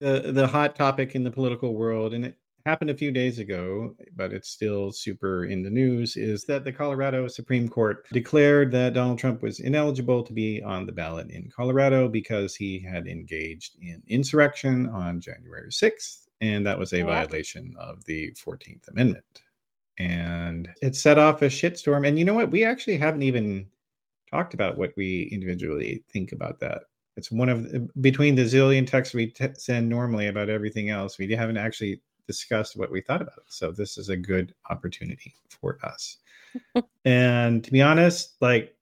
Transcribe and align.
the 0.00 0.32
the 0.32 0.46
hot 0.46 0.76
topic 0.76 1.14
in 1.14 1.24
the 1.24 1.30
political 1.30 1.74
world, 1.74 2.14
and 2.14 2.24
it 2.24 2.36
happened 2.66 2.90
a 2.90 2.96
few 2.96 3.10
days 3.10 3.38
ago, 3.38 3.96
but 4.16 4.32
it's 4.32 4.48
still 4.50 4.92
super 4.92 5.46
in 5.46 5.62
the 5.62 5.70
news, 5.70 6.16
is 6.16 6.44
that 6.44 6.64
the 6.64 6.72
Colorado 6.72 7.26
Supreme 7.28 7.68
Court 7.68 8.06
declared 8.12 8.70
that 8.72 8.94
Donald 8.94 9.18
Trump 9.18 9.42
was 9.42 9.60
ineligible 9.60 10.22
to 10.22 10.32
be 10.32 10.62
on 10.62 10.84
the 10.86 10.92
ballot 10.92 11.30
in 11.30 11.50
Colorado 11.50 12.08
because 12.08 12.54
he 12.54 12.78
had 12.80 13.06
engaged 13.06 13.76
in 13.80 14.02
insurrection 14.08 14.88
on 14.90 15.20
January 15.20 15.70
6th, 15.70 16.28
and 16.40 16.66
that 16.66 16.78
was 16.78 16.92
a 16.92 16.98
Yeah. 16.98 17.04
violation 17.04 17.74
of 17.78 18.04
the 18.04 18.30
14th 18.32 18.88
Amendment. 18.88 19.42
And 19.98 20.68
it 20.82 20.96
set 20.96 21.18
off 21.18 21.42
a 21.42 21.46
shitstorm. 21.46 22.06
And 22.08 22.18
you 22.18 22.24
know 22.24 22.34
what? 22.34 22.50
We 22.50 22.64
actually 22.64 22.96
haven't 22.98 23.22
even 23.22 23.70
talked 24.30 24.54
about 24.54 24.78
what 24.78 24.92
we 24.96 25.24
individually 25.32 26.04
think 26.10 26.32
about 26.32 26.60
that. 26.60 26.84
It's 27.16 27.30
one 27.30 27.48
of 27.48 27.64
the, 27.70 27.88
between 28.00 28.34
the 28.34 28.42
zillion 28.42 28.86
texts 28.86 29.14
we 29.14 29.26
t- 29.26 29.46
send 29.54 29.88
normally 29.88 30.28
about 30.28 30.48
everything 30.48 30.90
else. 30.90 31.18
We 31.18 31.30
haven't 31.32 31.56
actually 31.56 32.00
discussed 32.26 32.76
what 32.76 32.90
we 32.90 33.00
thought 33.00 33.22
about 33.22 33.38
it. 33.38 33.44
So 33.52 33.72
this 33.72 33.98
is 33.98 34.08
a 34.08 34.16
good 34.16 34.54
opportunity 34.70 35.34
for 35.48 35.78
us. 35.82 36.16
and 37.04 37.62
to 37.64 37.72
be 37.72 37.82
honest, 37.82 38.36
like 38.40 38.76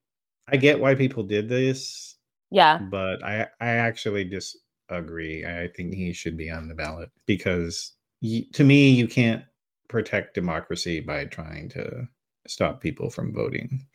I 0.48 0.56
get 0.56 0.80
why 0.80 0.94
people 0.94 1.22
did 1.22 1.48
this, 1.48 2.16
Yeah. 2.50 2.78
but 2.78 3.24
I 3.24 3.46
I 3.60 3.68
actually 3.68 4.24
disagree. 4.24 5.44
I 5.44 5.68
think 5.74 5.94
he 5.94 6.12
should 6.12 6.36
be 6.36 6.50
on 6.50 6.68
the 6.68 6.74
ballot 6.74 7.10
because 7.26 7.92
y- 8.22 8.46
to 8.52 8.64
me 8.64 8.90
you 8.90 9.08
can't 9.08 9.44
protect 9.88 10.34
democracy 10.34 11.00
by 11.00 11.24
trying 11.24 11.68
to 11.70 12.06
stop 12.46 12.80
people 12.80 13.10
from 13.10 13.32
voting. 13.34 13.86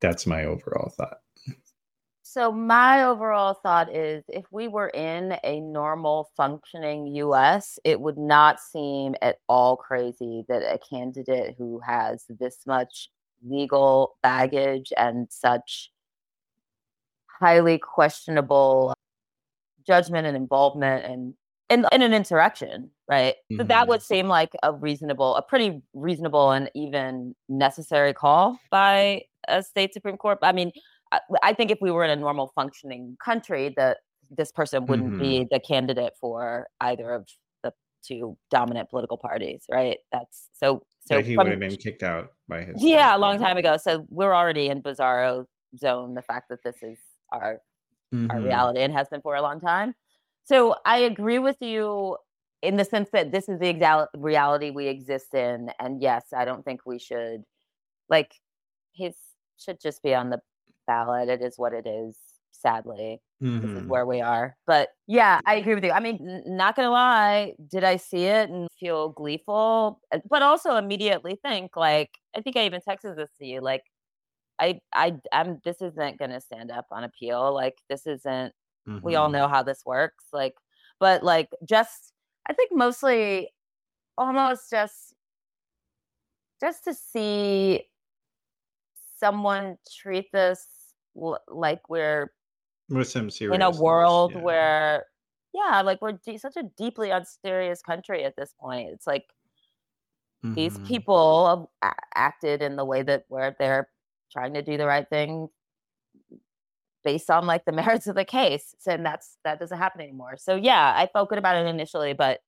That's 0.00 0.26
my 0.26 0.44
overall 0.44 0.90
thought. 0.90 1.20
So 2.30 2.52
my 2.52 3.04
overall 3.04 3.54
thought 3.54 3.90
is 3.90 4.22
if 4.28 4.44
we 4.50 4.68
were 4.68 4.90
in 4.90 5.38
a 5.44 5.60
normal 5.60 6.30
functioning 6.36 7.06
US, 7.06 7.78
it 7.84 7.98
would 7.98 8.18
not 8.18 8.60
seem 8.60 9.14
at 9.22 9.38
all 9.48 9.78
crazy 9.78 10.44
that 10.46 10.60
a 10.60 10.78
candidate 10.78 11.54
who 11.56 11.80
has 11.86 12.26
this 12.28 12.66
much 12.66 13.08
legal 13.42 14.16
baggage 14.22 14.92
and 14.98 15.26
such 15.30 15.90
highly 17.40 17.78
questionable 17.78 18.92
judgment 19.86 20.26
and 20.26 20.36
involvement 20.36 21.06
and 21.06 21.32
in, 21.70 21.86
in 21.92 22.02
an 22.02 22.12
insurrection, 22.12 22.90
right? 23.08 23.36
That 23.52 23.68
that 23.68 23.80
mm-hmm. 23.82 23.88
would 23.88 24.02
seem 24.02 24.28
like 24.28 24.50
a 24.62 24.74
reasonable, 24.74 25.34
a 25.34 25.40
pretty 25.40 25.80
reasonable 25.94 26.50
and 26.50 26.70
even 26.74 27.34
necessary 27.48 28.12
call 28.12 28.58
by 28.70 29.22
a 29.48 29.62
state 29.62 29.94
supreme 29.94 30.18
court. 30.18 30.38
I 30.42 30.52
mean, 30.52 30.72
I, 31.12 31.20
I 31.42 31.52
think 31.54 31.70
if 31.70 31.78
we 31.80 31.90
were 31.90 32.04
in 32.04 32.10
a 32.10 32.16
normal 32.16 32.52
functioning 32.54 33.16
country, 33.24 33.72
that 33.76 33.98
this 34.30 34.52
person 34.52 34.86
wouldn't 34.86 35.18
be 35.18 35.46
the 35.50 35.58
candidate 35.60 36.12
for 36.20 36.68
either 36.80 37.12
of 37.12 37.26
the 37.62 37.72
two 38.06 38.36
dominant 38.50 38.90
political 38.90 39.16
parties, 39.16 39.64
right? 39.70 39.98
That's 40.12 40.48
so. 40.52 40.82
So 41.06 41.16
So 41.16 41.22
he 41.22 41.34
from- 41.34 41.44
would 41.46 41.52
have 41.52 41.60
been 41.60 41.76
kicked 41.76 42.02
out 42.02 42.32
by 42.48 42.64
his 42.64 42.82
yeah, 42.84 43.16
a 43.16 43.18
long 43.18 43.38
time 43.38 43.56
ago. 43.56 43.78
So 43.78 44.06
we're 44.10 44.34
already 44.34 44.68
in 44.68 44.82
bizarro 44.82 45.46
zone. 45.78 46.12
The 46.14 46.22
fact 46.22 46.50
that 46.50 46.62
this 46.62 46.82
is 46.82 46.98
our 47.32 47.60
our 48.12 48.36
Mhm. 48.36 48.44
reality 48.44 48.80
and 48.80 48.92
has 48.94 49.08
been 49.08 49.20
for 49.20 49.34
a 49.36 49.42
long 49.42 49.60
time. 49.60 49.94
So 50.44 50.76
I 50.86 50.98
agree 50.98 51.38
with 51.38 51.60
you 51.60 52.16
in 52.62 52.76
the 52.76 52.84
sense 52.84 53.10
that 53.12 53.30
this 53.32 53.48
is 53.50 53.58
the 53.60 53.68
exact 53.68 54.08
reality 54.16 54.70
we 54.70 54.88
exist 54.88 55.34
in. 55.34 55.70
And 55.78 56.00
yes, 56.02 56.32
I 56.32 56.44
don't 56.46 56.64
think 56.64 56.80
we 56.86 56.98
should 56.98 57.44
like 58.08 58.32
his 58.94 59.16
should 59.58 59.78
just 59.80 60.02
be 60.02 60.14
on 60.14 60.30
the 60.30 60.40
ballot. 60.88 61.30
It 61.30 61.42
is 61.42 61.58
what 61.58 61.74
it 61.74 61.86
is, 61.88 62.18
sadly. 62.52 63.22
This 63.62 63.76
is 63.76 63.84
Mhm. 63.84 63.88
where 63.88 64.06
we 64.06 64.22
are. 64.22 64.56
But 64.66 64.90
yeah, 65.08 65.40
I 65.46 65.56
agree 65.56 65.76
with 65.76 65.84
you. 65.84 65.92
I 65.92 66.00
mean, 66.00 66.44
not 66.46 66.76
gonna 66.76 66.90
lie, 66.92 67.54
did 67.68 67.84
I 67.84 67.98
see 67.98 68.26
it 68.26 68.50
and 68.50 68.68
feel 68.80 69.10
gleeful, 69.10 70.00
but 70.30 70.42
also 70.42 70.76
immediately 70.76 71.38
think 71.44 71.76
like 71.76 72.10
I 72.36 72.42
think 72.42 72.56
I 72.58 72.66
even 72.66 72.82
texted 72.88 73.16
this 73.16 73.30
to 73.40 73.46
you, 73.46 73.60
like 73.62 73.84
I 74.60 74.80
I 74.94 75.16
I'm 75.32 75.60
this 75.64 75.82
isn't 75.82 76.18
gonna 76.18 76.40
stand 76.40 76.70
up 76.70 76.86
on 76.92 77.04
appeal. 77.04 77.54
Like 77.54 77.76
this 77.88 78.06
isn't 78.06 78.54
we 79.02 79.14
all 79.16 79.30
Mhm. 79.30 79.32
know 79.32 79.48
how 79.48 79.62
this 79.62 79.82
works. 79.86 80.26
Like, 80.32 80.54
but 81.00 81.22
like 81.24 81.50
just 81.68 82.12
I 82.48 82.54
think 82.54 82.70
mostly 82.72 83.50
almost 84.18 84.70
just 84.70 85.14
just 86.60 86.84
to 86.84 86.94
see 86.94 87.88
someone 89.18 89.76
treat 89.90 90.30
this 90.32 90.77
l- 91.20 91.40
like 91.48 91.88
we're 91.88 92.32
with 92.88 93.08
some 93.08 93.30
serious 93.30 93.54
in 93.54 93.62
a 93.62 93.70
world 93.70 94.32
yeah. 94.34 94.40
where 94.40 95.06
yeah 95.54 95.82
like 95.82 96.00
we're 96.00 96.12
de- 96.12 96.38
such 96.38 96.56
a 96.56 96.62
deeply 96.76 97.10
unserious 97.10 97.82
country 97.82 98.24
at 98.24 98.36
this 98.36 98.54
point 98.60 98.88
it's 98.90 99.06
like 99.06 99.24
these 100.42 100.78
Mhm. 100.78 100.86
people 100.86 101.70
a- 101.82 101.92
acted 102.14 102.62
in 102.62 102.76
the 102.76 102.84
way 102.84 103.02
that 103.02 103.24
where 103.28 103.56
they're 103.58 103.88
trying 104.30 104.54
to 104.54 104.62
do 104.62 104.76
the 104.76 104.86
right 104.86 105.08
thing 105.08 105.48
based 107.04 107.30
on 107.30 107.46
like 107.46 107.64
the 107.64 107.72
merits 108.02 108.06
of 108.06 108.14
the 108.14 108.24
case 108.24 108.74
and 108.86 109.04
that's 109.04 109.38
that 109.44 109.58
doesn't 109.58 109.78
happen 109.78 110.00
anymore 110.00 110.36
so 110.36 110.54
yeah 110.54 110.92
i 110.96 111.08
felt 111.12 111.28
good 111.28 111.38
about 111.38 111.56
it 111.56 111.66
initially 111.66 112.12
but 112.12 112.40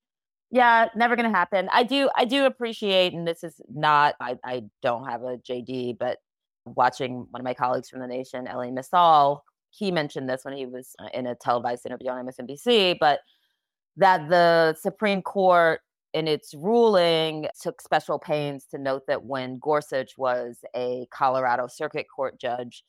yeah 0.50 0.88
never 0.96 1.16
gonna 1.16 1.30
happen 1.30 1.68
i 1.72 1.82
do 1.82 2.10
i 2.16 2.24
do 2.24 2.44
appreciate 2.44 3.12
and 3.12 3.26
this 3.26 3.42
is 3.44 3.60
not 3.72 4.14
i, 4.20 4.36
I 4.44 4.64
don't 4.82 5.08
have 5.08 5.22
a 5.22 5.36
jd 5.38 5.96
but 5.98 6.18
watching 6.66 7.26
one 7.30 7.40
of 7.40 7.44
my 7.44 7.54
colleagues 7.54 7.88
from 7.88 8.00
the 8.00 8.06
nation 8.06 8.46
elie 8.46 8.70
mystal 8.70 9.44
he 9.70 9.90
mentioned 9.90 10.28
this 10.28 10.44
when 10.44 10.56
he 10.56 10.66
was 10.66 10.94
uh, 11.00 11.08
in 11.14 11.26
a 11.26 11.34
televised 11.34 11.86
interview 11.86 12.10
on 12.10 12.26
msnbc 12.26 12.96
but 13.00 13.20
that 13.96 14.28
the 14.30 14.74
supreme 14.80 15.22
court 15.22 15.80
in 16.12 16.26
its 16.28 16.54
ruling 16.54 17.48
took 17.62 17.80
special 17.80 18.18
pains 18.18 18.66
to 18.66 18.78
note 18.78 19.02
that 19.06 19.24
when 19.24 19.58
gorsuch 19.58 20.12
was 20.18 20.58
a 20.76 21.06
colorado 21.12 21.66
circuit 21.68 22.06
court 22.14 22.38
judge 22.40 22.84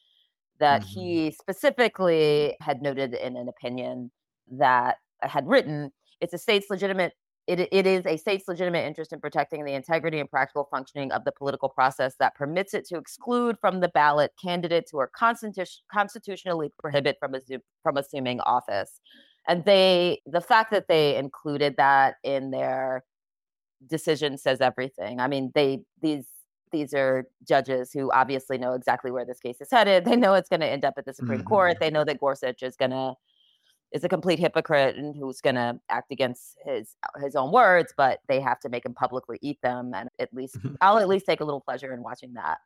that 0.60 0.84
Mhm. 0.84 0.88
he 0.94 1.32
specifically 1.32 2.56
had 2.62 2.82
noted 2.82 3.14
in 3.14 3.36
an 3.38 3.48
opinion 3.50 4.12
that 4.52 4.98
had 5.22 5.48
written 5.48 5.92
it's 6.22 6.34
a 6.34 6.38
state's 6.38 6.70
legitimate 6.70 7.14
it, 7.60 7.68
it 7.72 7.86
is 7.86 8.06
a 8.06 8.16
state's 8.16 8.48
legitimate 8.48 8.86
interest 8.86 9.12
in 9.12 9.20
protecting 9.20 9.66
the 9.66 9.74
integrity 9.74 10.20
and 10.20 10.30
practical 10.30 10.68
functioning 10.72 11.12
of 11.12 11.26
the 11.26 11.32
political 11.32 11.68
process 11.68 12.16
that 12.20 12.34
permits 12.36 12.74
it 12.74 12.86
to 12.88 12.98
exclude 12.98 13.58
from 13.60 13.82
the 13.82 13.90
ballot 13.90 14.32
candidates 14.42 14.92
who 14.92 15.00
are 15.00 15.12
constitu- 15.20 15.80
constitutionally 15.92 16.72
prohibited 16.80 17.18
from, 17.20 17.36
from 17.84 17.98
assuming 17.98 18.40
office. 18.42 19.02
And 19.48 19.66
they 19.66 20.22
the 20.26 20.40
fact 20.42 20.72
that 20.72 20.88
they 20.88 21.18
included 21.18 21.76
that 21.78 22.16
in 22.24 22.52
their 22.52 23.04
decision 23.88 24.38
says 24.38 24.62
everything. 24.62 25.20
I 25.20 25.28
mean 25.28 25.52
they 25.56 25.82
these 26.02 26.28
these 26.72 26.94
are 26.94 27.26
judges 27.46 27.92
who 27.92 28.12
obviously 28.12 28.58
know 28.58 28.74
exactly 28.74 29.12
where 29.12 29.26
this 29.26 29.40
case 29.40 29.60
is 29.60 29.70
headed. 29.72 30.06
They 30.06 30.16
know 30.16 30.36
it's 30.36 30.48
going 30.48 30.62
to 30.62 30.68
end 30.68 30.86
up 30.86 30.94
at 30.98 31.06
the 31.06 31.14
supreme 31.14 31.44
court. 31.44 31.76
Mhm. 31.76 31.80
they 31.80 31.90
know 31.90 32.06
that 32.06 32.20
gorsuch 32.20 32.64
is 32.64 32.78
going 32.78 32.92
to 32.92 33.16
is 33.92 34.04
a 34.04 34.10
complete 34.10 34.40
hypocrite 34.40 34.96
and 34.96 35.16
who's 35.16 35.42
going 35.42 35.56
to 35.56 35.80
act 35.90 36.12
against 36.12 36.58
his 36.66 36.96
his 37.22 37.36
own 37.36 37.52
words 37.52 37.94
but 37.98 38.22
they 38.28 38.40
have 38.40 38.60
to 38.60 38.70
make 38.70 38.86
him 38.86 38.94
publicly 38.94 39.38
eat 39.42 39.60
them 39.62 39.94
and 39.94 40.10
at 40.20 40.34
least 40.34 40.60
Mhm. 40.64 40.78
i'll 40.82 40.98
at 41.00 41.08
least 41.08 41.26
take 41.26 41.42
a 41.42 41.46
little 41.46 41.62
pleasure 41.62 41.94
in 41.94 42.04
watching 42.04 42.34
that 42.34 42.60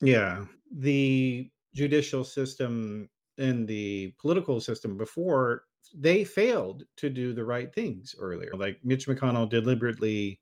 Yeah, 0.00 0.46
the 0.70 1.50
judicial 1.74 2.24
system 2.24 3.08
and 3.38 3.66
the 3.68 4.14
political 4.18 4.60
system 4.60 4.96
before 4.96 5.64
they 5.94 6.24
failed 6.24 6.84
to 6.96 7.10
do 7.10 7.32
the 7.32 7.44
right 7.44 7.72
things 7.74 8.14
earlier. 8.18 8.52
Like 8.54 8.84
Mitch 8.84 9.06
McConnell 9.06 9.48
deliberately 9.48 10.40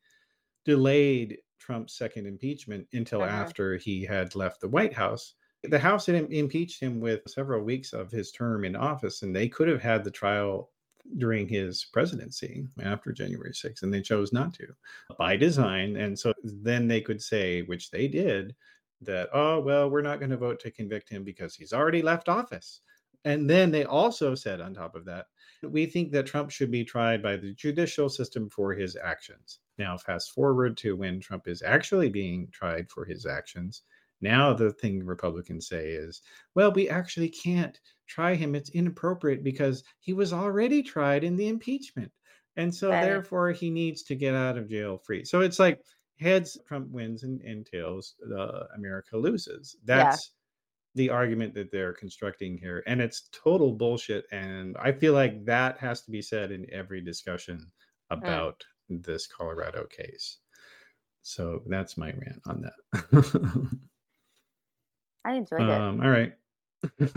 delayed 0.64 1.38
Trump's 1.58 1.94
second 1.96 2.26
impeachment 2.26 2.88
until 2.92 3.24
Uh-huh. 3.24 3.52
after 3.52 3.76
he 3.76 4.04
had 4.04 4.34
left 4.36 4.60
the 4.62 4.68
White 4.68 4.94
House. 4.94 5.34
The 5.62 5.78
House 5.78 6.06
had 6.06 6.16
impeached 6.32 6.80
him 6.80 7.00
with 7.00 7.20
several 7.26 7.62
weeks 7.62 7.92
of 7.92 8.10
his 8.10 8.32
term 8.32 8.64
in 8.64 8.74
office, 8.74 9.22
and 9.22 9.34
they 9.34 9.48
could 9.48 9.68
have 9.68 9.82
had 9.82 10.04
the 10.04 10.10
trial 10.10 10.70
during 11.18 11.48
his 11.48 11.84
presidency 11.92 12.66
after 12.82 13.12
January 13.12 13.52
6th, 13.52 13.82
and 13.82 13.92
they 13.92 14.00
chose 14.00 14.32
not 14.32 14.54
to 14.54 14.66
by 15.18 15.36
design. 15.36 15.96
And 15.96 16.18
so 16.18 16.32
then 16.42 16.88
they 16.88 17.00
could 17.00 17.22
say, 17.22 17.62
which 17.62 17.90
they 17.90 18.08
did, 18.08 18.54
that, 19.02 19.28
oh, 19.32 19.60
well, 19.60 19.90
we're 19.90 20.02
not 20.02 20.18
going 20.18 20.30
to 20.30 20.36
vote 20.36 20.60
to 20.60 20.70
convict 20.70 21.08
him 21.08 21.24
because 21.24 21.54
he's 21.54 21.72
already 21.72 22.02
left 22.02 22.28
office. 22.28 22.80
And 23.24 23.48
then 23.48 23.70
they 23.70 23.84
also 23.84 24.34
said, 24.34 24.60
on 24.60 24.72
top 24.72 24.94
of 24.94 25.04
that, 25.06 25.26
we 25.62 25.84
think 25.84 26.10
that 26.12 26.26
Trump 26.26 26.50
should 26.50 26.70
be 26.70 26.84
tried 26.84 27.22
by 27.22 27.36
the 27.36 27.52
judicial 27.52 28.08
system 28.08 28.48
for 28.48 28.72
his 28.72 28.96
actions. 28.96 29.58
Now, 29.78 29.98
fast 29.98 30.32
forward 30.32 30.76
to 30.78 30.96
when 30.96 31.20
Trump 31.20 31.48
is 31.48 31.62
actually 31.62 32.08
being 32.08 32.48
tried 32.50 32.90
for 32.90 33.04
his 33.04 33.26
actions. 33.26 33.82
Now, 34.20 34.52
the 34.52 34.72
thing 34.72 35.04
Republicans 35.04 35.68
say 35.68 35.90
is, 35.90 36.22
well, 36.54 36.72
we 36.72 36.88
actually 36.88 37.28
can't 37.30 37.78
try 38.06 38.34
him. 38.34 38.54
It's 38.54 38.70
inappropriate 38.70 39.42
because 39.44 39.82
he 40.00 40.12
was 40.12 40.32
already 40.32 40.82
tried 40.82 41.24
in 41.24 41.36
the 41.36 41.48
impeachment. 41.48 42.12
And 42.56 42.74
so, 42.74 42.90
Right. 42.90 43.00
therefore, 43.00 43.50
he 43.52 43.70
needs 43.70 44.02
to 44.04 44.14
get 44.14 44.34
out 44.34 44.58
of 44.58 44.68
jail 44.68 44.98
free. 44.98 45.24
So 45.24 45.40
it's 45.40 45.58
like 45.58 45.80
heads, 46.18 46.58
Trump 46.66 46.90
wins, 46.90 47.22
and, 47.22 47.40
and 47.42 47.64
tails, 47.66 48.16
uh, 48.36 48.64
America 48.76 49.16
loses. 49.16 49.76
Yeah. 49.92 50.18
That's 50.18 50.34
the 50.94 51.10
argument 51.10 51.54
that 51.54 51.70
they're 51.70 51.92
constructing 51.92 52.58
here 52.58 52.82
and 52.86 53.00
it's 53.00 53.28
total 53.32 53.72
bullshit 53.72 54.26
and 54.32 54.76
i 54.78 54.90
feel 54.90 55.12
like 55.12 55.44
that 55.44 55.78
has 55.78 56.02
to 56.02 56.10
be 56.10 56.20
said 56.22 56.50
in 56.50 56.66
every 56.72 57.00
discussion 57.00 57.70
Mm. 58.10 58.10
about 58.10 58.64
this 58.88 59.26
colorado 59.26 59.86
case 59.86 60.38
so 61.22 61.62
that's 61.68 61.96
my 61.96 62.12
rant 62.12 62.42
on 62.46 62.62
that 62.62 63.70
I 65.24 65.34
enjoyed 65.34 65.68
it. 65.68 65.86
um 65.88 66.00
all 66.00 66.10
right 66.10 66.34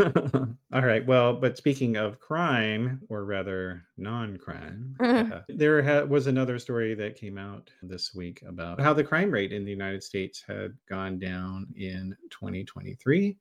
all 0.73 0.81
right 0.81 1.05
well 1.05 1.35
but 1.39 1.57
speaking 1.57 1.95
of 1.97 2.19
crime 2.19 3.01
or 3.09 3.25
rather 3.25 3.85
non-crime 3.97 5.01
uh, 5.31 5.41
there 5.49 5.81
ha- 5.81 6.03
was 6.05 6.27
another 6.27 6.59
story 6.59 6.93
that 6.95 7.15
came 7.15 7.37
out 7.37 7.71
this 7.81 8.13
week 8.13 8.41
about 8.43 8.81
how 8.81 8.93
the 8.93 9.03
crime 9.03 9.31
rate 9.31 9.53
in 9.53 9.63
the 9.65 9.71
united 9.71 10.03
states 10.03 10.43
had 10.45 10.77
gone 10.87 11.17
down 11.19 11.67
in 11.77 12.15
2023 12.29 13.37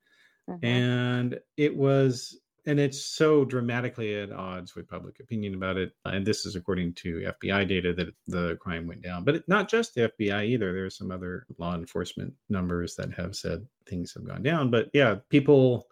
Mhm. 0.47 0.63
and 0.63 1.41
it 1.57 1.77
was 1.77 2.41
and 2.67 2.79
it's 2.79 3.05
so 3.05 3.45
dramatically 3.45 4.15
at 4.15 4.33
odds 4.33 4.75
with 4.75 4.89
public 4.89 5.19
opinion 5.21 5.55
about 5.55 5.77
it 5.77 5.93
and 6.05 6.27
this 6.27 6.47
is 6.47 6.57
according 6.57 6.93
to 6.95 7.33
fbi 7.43 7.67
data 7.67 7.93
that 7.93 8.15
the 8.27 8.57
crime 8.61 8.87
went 8.87 9.03
down. 9.03 9.25
But 9.25 9.47
not 9.49 9.69
just 9.69 9.95
the 9.95 10.13
fbi 10.19 10.47
either 10.47 10.73
there's 10.73 10.97
some 10.97 11.11
other 11.11 11.47
law 11.59 11.75
enforcement 11.75 12.33
numbers 12.49 12.95
that 12.97 13.13
have 13.15 13.35
said 13.35 13.67
things 13.89 14.13
have 14.15 14.27
gone 14.27 14.43
down. 14.43 14.71
But 14.71 14.91
yeah 14.93 15.17
people 15.29 15.89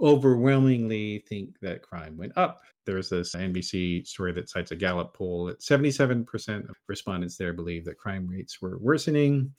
overwhelmingly 0.00 1.24
think 1.28 1.58
that 1.60 1.82
crime 1.82 2.16
went 2.16 2.32
up. 2.36 2.60
There's 2.86 3.08
this 3.08 3.34
nbc 3.34 4.06
story 4.06 4.32
that 4.32 4.48
cites 4.48 4.70
a 4.70 4.76
gallup 4.76 5.14
poll 5.14 5.46
that 5.46 5.60
77% 5.60 6.68
of 6.68 6.76
respondents 6.88 7.36
there 7.36 7.52
believe 7.52 7.84
that 7.84 7.98
crime 7.98 8.26
rates 8.26 8.60
were 8.60 8.78
worsening 8.78 9.52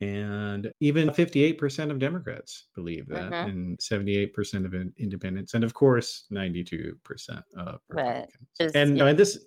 and 0.00 0.70
even 0.80 1.08
58% 1.10 1.90
of 1.90 1.98
Democrats 1.98 2.68
believe 2.74 3.06
that, 3.08 3.32
Mhm. 3.32 3.48
and 3.48 3.78
78% 3.80 4.64
of 4.66 4.74
independents, 4.98 5.54
and 5.54 5.64
of 5.64 5.74
course, 5.74 6.26
92% 6.30 7.44
of. 7.56 7.80
Republicans. 7.88 8.32
Just- 8.60 8.76
and 8.76 8.96
yeah. 8.98 9.06
and 9.06 9.18
this 9.18 9.44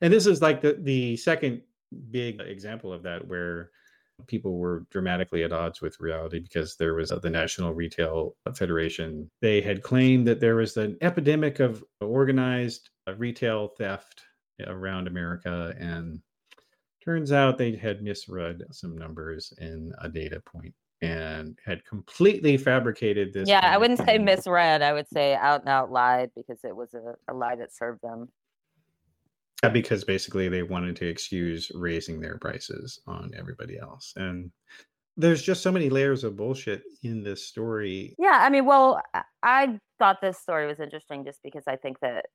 and 0.00 0.12
this 0.12 0.26
is 0.26 0.40
like 0.42 0.60
the 0.60 0.74
the 0.82 1.16
second 1.16 1.62
big 2.10 2.40
example 2.40 2.92
of 2.92 3.02
that 3.02 3.26
where 3.26 3.70
people 4.26 4.58
were 4.58 4.84
dramatically 4.90 5.44
at 5.44 5.52
odds 5.52 5.80
with 5.80 5.98
reality 6.00 6.38
because 6.40 6.76
there 6.76 6.94
was 6.94 7.12
uh, 7.12 7.18
the 7.20 7.30
National 7.30 7.72
Retail 7.72 8.36
Federation. 8.56 9.30
They 9.40 9.60
had 9.60 9.82
claimed 9.82 10.26
that 10.26 10.40
there 10.40 10.56
was 10.56 10.76
an 10.76 10.98
epidemic 11.00 11.60
of 11.60 11.84
organized 12.00 12.90
retail 13.16 13.68
theft 13.78 14.22
around 14.66 15.06
America 15.06 15.72
and 15.78 16.20
turns 17.08 17.32
out 17.32 17.56
they 17.56 17.74
had 17.74 18.02
misread 18.02 18.62
some 18.70 18.94
numbers 18.94 19.54
in 19.62 19.90
a 20.02 20.10
data 20.10 20.42
point 20.44 20.74
and 21.00 21.58
had 21.64 21.82
completely 21.86 22.58
fabricated 22.58 23.32
this 23.32 23.48
yeah, 23.48 23.60
I 23.62 23.78
wouldn't 23.78 24.04
say 24.04 24.18
misread. 24.18 24.82
I 24.82 24.92
would 24.92 25.08
say 25.08 25.34
out 25.34 25.60
and 25.60 25.70
out 25.70 25.90
lied 25.90 26.28
because 26.36 26.58
it 26.64 26.76
was 26.76 26.92
a, 26.92 27.14
a 27.32 27.34
lie 27.34 27.56
that 27.56 27.74
served 27.74 28.02
them. 28.02 28.28
Yeah, 29.62 29.70
because 29.70 30.04
basically 30.04 30.50
they 30.50 30.62
wanted 30.62 30.96
to 30.96 31.06
excuse 31.08 31.72
raising 31.74 32.20
their 32.20 32.36
prices 32.36 33.00
on 33.06 33.30
everybody 33.36 33.78
else 33.78 34.12
and 34.16 34.50
there's 35.16 35.42
just 35.42 35.62
so 35.62 35.72
many 35.72 35.88
layers 35.88 36.24
of 36.24 36.36
bullshit 36.36 36.82
in 37.02 37.24
this 37.24 37.46
story 37.46 38.14
Yeah, 38.18 38.38
I 38.40 38.50
mean, 38.50 38.66
well, 38.66 39.00
I- 39.14 39.22
I 39.42 39.80
thought 39.98 40.20
this 40.20 40.38
story 40.38 40.66
was 40.66 40.78
interesting 40.78 41.24
just 41.24 41.40
because 41.42 41.64
I 41.66 41.76
think 41.76 42.00
that 42.00 42.26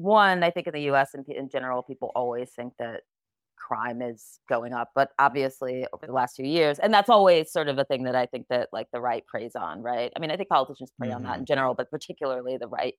one, 0.00 0.42
I 0.42 0.50
think 0.50 0.66
in 0.66 0.72
the 0.72 0.82
U.S. 0.82 1.14
and 1.14 1.26
in 1.28 1.48
general, 1.48 1.82
people 1.82 2.10
always 2.14 2.50
think 2.50 2.74
that 2.78 3.02
crime 3.56 4.02
is 4.02 4.40
going 4.48 4.72
up, 4.72 4.90
but 4.94 5.10
obviously 5.18 5.86
over 5.92 6.06
the 6.06 6.12
last 6.12 6.36
few 6.36 6.46
years, 6.46 6.78
and 6.78 6.92
that's 6.92 7.08
always 7.08 7.52
sort 7.52 7.68
of 7.68 7.78
a 7.78 7.84
thing 7.84 8.04
that 8.04 8.16
I 8.16 8.26
think 8.26 8.46
that 8.50 8.68
like 8.72 8.88
the 8.92 9.00
right 9.00 9.24
preys 9.26 9.54
on, 9.54 9.82
right? 9.82 10.12
I 10.16 10.18
mean, 10.18 10.30
I 10.30 10.36
think 10.36 10.48
politicians 10.48 10.90
prey 10.98 11.12
on 11.12 11.22
that 11.22 11.28
in 11.28 11.34
mm-hmm. 11.40 11.44
general, 11.44 11.74
but 11.74 11.90
particularly 11.90 12.56
the 12.56 12.68
right 12.68 12.94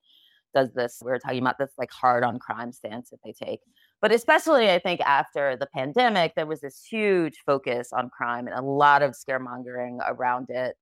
does 0.53 0.71
this. 0.73 0.99
We 1.03 1.11
were 1.11 1.19
talking 1.19 1.41
about 1.41 1.57
this 1.57 1.71
like 1.77 1.91
hard 1.91 2.23
on 2.23 2.39
crime 2.39 2.71
stance 2.71 3.09
that 3.09 3.19
they 3.23 3.33
take, 3.33 3.61
but 4.01 4.11
especially 4.11 4.69
I 4.69 4.79
think 4.79 5.01
after 5.01 5.57
the 5.57 5.67
pandemic, 5.67 6.35
there 6.35 6.45
was 6.45 6.61
this 6.61 6.85
huge 6.89 7.37
focus 7.45 7.89
on 7.93 8.09
crime 8.09 8.47
and 8.47 8.57
a 8.57 8.61
lot 8.61 9.01
of 9.01 9.11
scaremongering 9.11 9.97
around 10.07 10.49
it. 10.49 10.75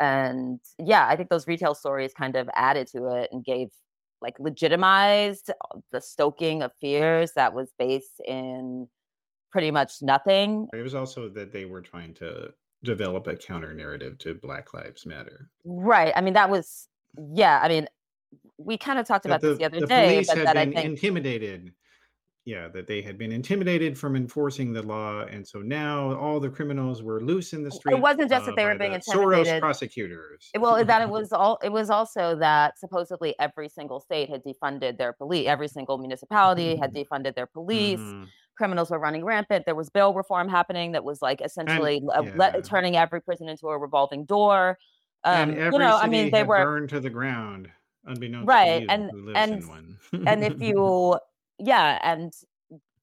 And 0.00 0.60
yeah, 0.78 1.06
I 1.08 1.16
think 1.16 1.28
those 1.28 1.46
retail 1.46 1.74
stories 1.74 2.12
kind 2.12 2.36
of 2.36 2.48
added 2.54 2.88
to 2.88 3.06
it 3.16 3.28
and 3.32 3.44
gave 3.44 3.68
like 4.24 4.40
legitimized 4.40 5.50
the 5.92 6.00
stoking 6.00 6.62
of 6.62 6.72
fears 6.80 7.30
that 7.36 7.54
was 7.54 7.70
based 7.78 8.20
in 8.26 8.88
pretty 9.52 9.70
much 9.70 10.02
nothing. 10.02 10.66
it 10.72 10.82
was 10.82 10.94
also 10.94 11.28
that 11.28 11.52
they 11.52 11.64
were 11.64 11.80
trying 11.80 12.12
to 12.14 12.48
develop 12.82 13.26
a 13.28 13.36
counter 13.36 13.72
narrative 13.72 14.18
to 14.18 14.34
black 14.34 14.74
lives 14.74 15.06
matter 15.06 15.48
Right. 15.64 16.12
I 16.16 16.20
mean, 16.20 16.34
that 16.34 16.50
was 16.50 16.88
yeah. 17.32 17.60
I 17.62 17.68
mean, 17.68 17.86
we 18.58 18.76
kind 18.76 18.98
of 18.98 19.06
talked 19.06 19.26
about 19.26 19.40
the, 19.40 19.50
this 19.50 19.58
the 19.58 19.64
other 19.64 19.80
the 19.80 19.86
day, 19.86 20.08
police 20.08 20.26
but 20.28 20.44
that 20.44 20.56
I 20.56 20.64
been 20.64 20.74
think 20.74 20.86
intimidated 20.86 21.72
yeah 22.46 22.68
that 22.68 22.86
they 22.86 23.00
had 23.00 23.16
been 23.16 23.32
intimidated 23.32 23.96
from 23.96 24.16
enforcing 24.16 24.72
the 24.72 24.82
law 24.82 25.22
and 25.22 25.46
so 25.46 25.60
now 25.60 26.14
all 26.16 26.38
the 26.38 26.48
criminals 26.50 27.02
were 27.02 27.22
loose 27.22 27.52
in 27.54 27.62
the 27.64 27.70
street 27.70 27.94
it 27.96 28.00
wasn't 28.00 28.28
just 28.28 28.42
uh, 28.42 28.46
that 28.46 28.56
they 28.56 28.64
were 28.66 28.74
being 28.76 28.92
the 28.92 28.98
soros 29.00 29.58
prosecutors 29.60 30.50
Well, 30.58 30.84
that 30.84 31.02
it 31.02 31.08
was 31.18 31.32
all. 31.32 31.58
It 31.62 31.72
was 31.72 31.88
also 31.90 32.36
that 32.36 32.78
supposedly 32.78 33.34
every 33.38 33.68
single 33.68 33.98
state 34.00 34.28
had 34.28 34.42
defunded 34.44 34.98
their 34.98 35.12
police. 35.12 35.46
Every 35.48 35.68
single 35.68 35.96
municipality 35.98 36.76
had 36.76 36.92
defunded 36.94 37.34
their 37.34 37.46
police. 37.46 38.00
Mhm. 38.00 38.26
criminals 38.56 38.90
were 38.90 38.98
running 39.00 39.24
rampant. 39.24 39.64
There 39.66 39.74
was 39.74 39.88
bill 39.90 40.12
reform 40.14 40.48
happening 40.48 40.92
that 40.92 41.02
was 41.04 41.20
like 41.22 41.40
essentially 41.40 42.02
uh, 42.14 42.22
yeah. 42.22 42.32
let, 42.36 42.64
turning 42.64 42.94
every 42.96 43.20
prison 43.20 43.48
into 43.48 43.66
a 43.68 43.78
revolving 43.78 44.26
door. 44.26 44.78
Um, 45.24 45.50
and 45.50 45.58
every 45.58 45.72
you 45.72 45.78
know, 45.78 45.96
I 45.96 46.06
mean, 46.08 46.30
they 46.30 46.42
were 46.42 46.62
burned 46.64 46.90
to 46.90 47.00
the 47.00 47.10
ground 47.10 47.68
unbeknownst 48.04 48.46
Right, 48.46 48.76
to 48.76 48.82
you 48.82 48.86
and- 48.90 49.10
who 49.10 49.26
lives 49.26 49.38
and- 49.40 49.52
in 49.62 49.68
one 49.68 49.98
and 50.26 50.44
if 50.44 50.60
you 50.68 51.16
yeah 51.58 51.98
and 52.02 52.32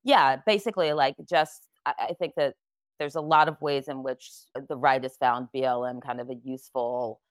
yeah 0.03 0.37
basically 0.45 0.93
like 0.93 1.15
just 1.29 1.67
I, 1.85 1.93
I 2.09 2.13
think 2.13 2.33
that 2.37 2.55
there's 2.99 3.15
a 3.15 3.21
lot 3.21 3.47
of 3.47 3.59
ways 3.61 3.87
in 3.87 4.03
which 4.03 4.29
the 4.69 4.75
right 4.77 5.01
has 5.01 5.15
found 5.17 5.47
blm 5.55 6.01
kind 6.01 6.19
of 6.19 6.29
a 6.29 6.35
useful 6.43 7.21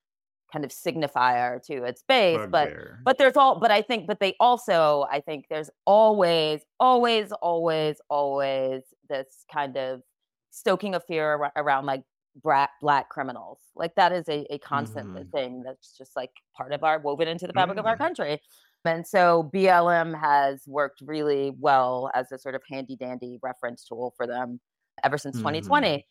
kind 0.51 0.65
of 0.65 0.71
signifier 0.71 1.63
to 1.65 1.83
its 1.85 2.03
base 2.07 2.37
but 2.39 2.51
bugbear. 2.51 2.99
but 3.05 3.17
there's 3.17 3.37
all 3.37 3.59
but 3.59 3.71
i 3.71 3.81
think 3.81 4.05
but 4.07 4.19
they 4.19 4.35
also 4.39 5.05
i 5.09 5.21
think 5.21 5.45
there's 5.49 5.69
always 5.85 6.61
always 6.79 7.31
always 7.41 8.01
always 8.09 8.81
this 9.09 9.45
kind 9.51 9.77
of 9.77 10.01
stoking 10.49 10.93
of 10.93 11.03
fear 11.05 11.41
ar- 11.43 11.51
around 11.55 11.85
like 11.85 12.03
bra- 12.43 12.67
black 12.81 13.07
criminals 13.09 13.59
like 13.75 13.95
that 13.95 14.11
is 14.11 14.27
a, 14.27 14.45
a 14.53 14.57
constant 14.59 15.07
Mhm. 15.13 15.31
thing 15.31 15.63
that's 15.63 15.97
just 15.97 16.15
like 16.17 16.31
part 16.55 16.73
of 16.73 16.83
our 16.83 16.99
woven 16.99 17.27
into 17.29 17.47
the 17.47 17.53
fabric 17.53 17.77
of 17.77 17.85
our 17.85 17.97
country 17.97 18.41
and 18.85 19.05
so 19.05 19.49
blm 19.53 20.19
has 20.19 20.63
worked 20.67 21.01
really 21.05 21.53
well 21.59 22.09
as 22.13 22.31
a 22.31 22.37
sort 22.37 22.55
of 22.55 22.61
handy 22.69 22.95
dandy 22.95 23.37
reference 23.41 23.83
tool 23.85 24.13
for 24.17 24.25
them 24.27 24.59
ever 25.03 25.17
since 25.17 25.37
2020 25.37 26.05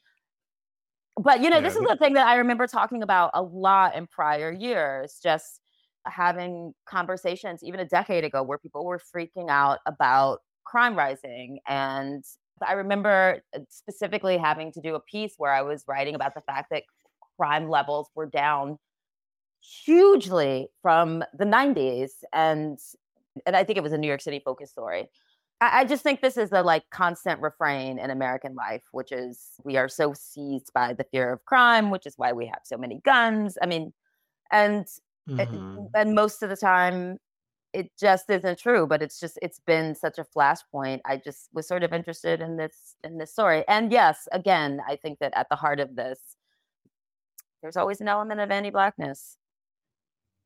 but 1.17 1.43
you 1.43 1.51
know 1.51 1.61
this 1.61 1.77
is 1.77 1.83
the 1.83 1.97
thing 1.97 2.15
that 2.15 2.27
i 2.27 2.37
remember 2.37 2.67
talking 2.67 3.03
about 3.03 3.31
a 3.35 3.43
lot 3.43 3.95
in 3.95 4.07
prior 4.07 4.53
years 4.53 5.19
just 5.23 5.61
having 6.07 6.73
conversations 6.89 7.63
even 7.63 7.81
a 7.81 7.85
decade 7.85 8.25
ago 8.25 8.43
where 8.43 8.59
people 8.59 8.85
were 8.85 9.01
freaking 9.15 9.49
out 9.51 9.79
about 9.87 10.39
crime 10.65 10.97
rising. 10.97 11.59
And 11.67 12.25
i 12.67 12.75
remember 12.75 13.41
uh, 13.57 13.61
specifically 13.71 14.37
having 14.37 14.71
to 14.71 14.83
do 14.83 14.95
a 14.95 15.01
piece 15.01 15.33
where 15.39 15.51
i 15.51 15.63
was 15.63 15.83
writing 15.89 16.15
about 16.15 16.35
the 16.35 16.43
fact 16.43 16.69
that 16.71 16.83
crime 17.39 17.71
levels 17.71 18.11
were 18.15 18.27
down 18.27 18.79
hugely 19.61 20.69
from 20.83 21.23
the 21.37 21.45
90s 21.45 22.25
and 22.33 22.79
and 23.47 23.57
i 23.57 23.63
think 23.65 23.77
it 23.77 23.83
was 23.83 23.93
a 23.93 23.99
new 23.99 24.09
york 24.09 24.21
city 24.21 24.41
focus 24.45 24.71
story. 24.71 25.09
I, 25.61 25.81
I 25.81 25.85
just 25.85 26.03
think 26.03 26.21
this 26.21 26.37
is 26.37 26.51
the 26.51 26.63
like 26.63 26.85
constant 26.91 27.41
refrain 27.41 27.99
in 27.99 28.11
american 28.11 28.55
life 28.55 28.83
which 28.93 29.13
is 29.13 29.53
we 29.65 29.77
are 29.77 29.89
so 29.89 30.13
seized 30.15 30.73
by 30.73 30.95
the 30.95 31.05
fear 31.05 31.33
of 31.33 31.45
crime 31.45 31.91
which 31.91 32.07
is 32.07 32.15
why 32.17 32.33
we 32.33 32.47
have 32.47 32.61
so 32.65 32.77
many 32.79 33.01
guns. 33.05 33.59
I 33.63 33.67
mean 33.67 33.93
and 34.53 34.87
it- 35.39 35.49
Mhm. 35.51 35.91
and 35.95 36.15
most 36.15 36.43
of 36.43 36.51
the 36.51 36.57
time 36.57 37.19
it 37.73 37.91
just 37.99 38.31
isn't 38.31 38.59
true 38.59 38.87
but 38.87 39.03
it's 39.03 39.21
just 39.21 39.39
it's 39.43 39.61
been 39.61 39.95
such 39.95 40.19
a 40.19 40.25
flashpoint. 40.25 41.01
I 41.05 41.19
just 41.19 41.49
was 41.53 41.69
sort 41.69 41.83
of 41.85 41.93
interested 41.93 42.41
in 42.41 42.57
this 42.57 42.97
in 43.05 43.19
this 43.19 43.33
story. 43.33 43.65
And 43.69 43.93
yes 43.93 44.27
again 44.33 44.81
i 44.89 44.97
think 44.97 45.19
that 45.21 45.35
at 45.37 45.49
the 45.51 45.57
heart 45.57 45.81
of 45.81 45.97
this 45.97 46.37
there's 47.63 47.77
always 47.77 48.01
an 48.01 48.09
element 48.09 48.41
of 48.41 48.51
anti-blackness 48.51 49.37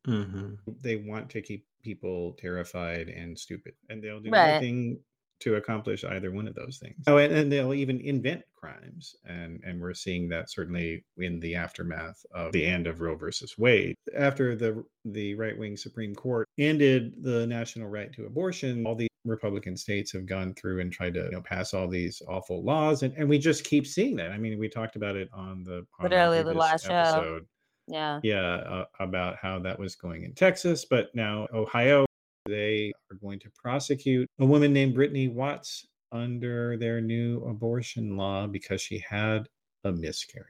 Mhm. 0.06 0.58
They 0.66 0.96
want 0.96 1.30
to 1.30 1.42
keep 1.42 1.66
people 1.82 2.34
terrified 2.34 3.08
and 3.08 3.38
stupid, 3.38 3.74
and 3.88 4.02
they'll 4.02 4.20
do 4.20 4.30
Right. 4.30 4.50
anything 4.60 5.02
to 5.40 5.56
accomplish 5.56 6.04
either 6.04 6.30
one 6.30 6.46
of 6.48 6.54
those 6.54 6.78
things. 6.78 7.04
Oh, 7.06 7.18
and, 7.18 7.32
and 7.34 7.52
they'll 7.52 7.74
even 7.74 8.00
invent 8.00 8.44
crimes, 8.54 9.14
and 9.24 9.60
and 9.64 9.80
we're 9.80 9.92
seeing 9.94 10.28
that 10.28 10.50
certainly 10.50 11.04
in 11.18 11.40
the 11.40 11.54
aftermath 11.54 12.24
of 12.32 12.52
the 12.52 12.64
end 12.64 12.86
of 12.86 13.00
Roe 13.00 13.16
versus 13.16 13.58
Wade. 13.58 13.94
After 14.16 14.56
the 14.56 14.84
the 15.04 15.34
right 15.34 15.56
wing 15.58 15.76
Supreme 15.76 16.14
Court 16.14 16.48
ended 16.58 17.22
the 17.22 17.46
national 17.46 17.88
right 17.88 18.12
to 18.14 18.24
abortion, 18.26 18.86
all 18.86 18.94
the 18.94 19.08
Republican 19.26 19.76
states 19.76 20.12
have 20.12 20.26
gone 20.26 20.54
through 20.54 20.80
and 20.80 20.92
tried 20.92 21.14
to 21.14 21.24
you 21.24 21.30
know, 21.32 21.42
pass 21.42 21.74
all 21.74 21.88
these 21.88 22.22
awful 22.28 22.62
laws, 22.64 23.02
and, 23.02 23.14
and 23.14 23.28
we 23.28 23.38
just 23.38 23.64
keep 23.64 23.86
seeing 23.86 24.16
that. 24.16 24.30
I 24.30 24.38
mean, 24.38 24.58
we 24.58 24.68
talked 24.68 24.96
about 24.96 25.16
it 25.16 25.28
on 25.32 25.62
the 25.64 25.86
on 25.98 26.10
Literally 26.10 26.42
the 26.42 26.52
previous 26.52 26.54
last 26.54 26.86
show. 26.86 27.40
Yeah. 27.86 28.20
Yeah, 28.22 28.56
uh, 28.56 28.84
about 29.00 29.36
how 29.36 29.58
that 29.60 29.78
was 29.78 29.94
going 29.94 30.24
in 30.24 30.34
Texas, 30.34 30.84
but 30.84 31.14
now 31.14 31.46
Ohio, 31.52 32.06
they 32.46 32.92
are 33.10 33.16
going 33.16 33.38
to 33.40 33.50
prosecute 33.50 34.28
a 34.38 34.44
woman 34.44 34.72
named 34.72 34.94
Brittany 34.94 35.28
Watts 35.28 35.86
under 36.12 36.76
their 36.76 37.00
new 37.00 37.44
abortion 37.44 38.16
law 38.16 38.46
because 38.46 38.80
she 38.80 38.98
had 38.98 39.48
a 39.84 39.92
miscarriage. 39.92 40.48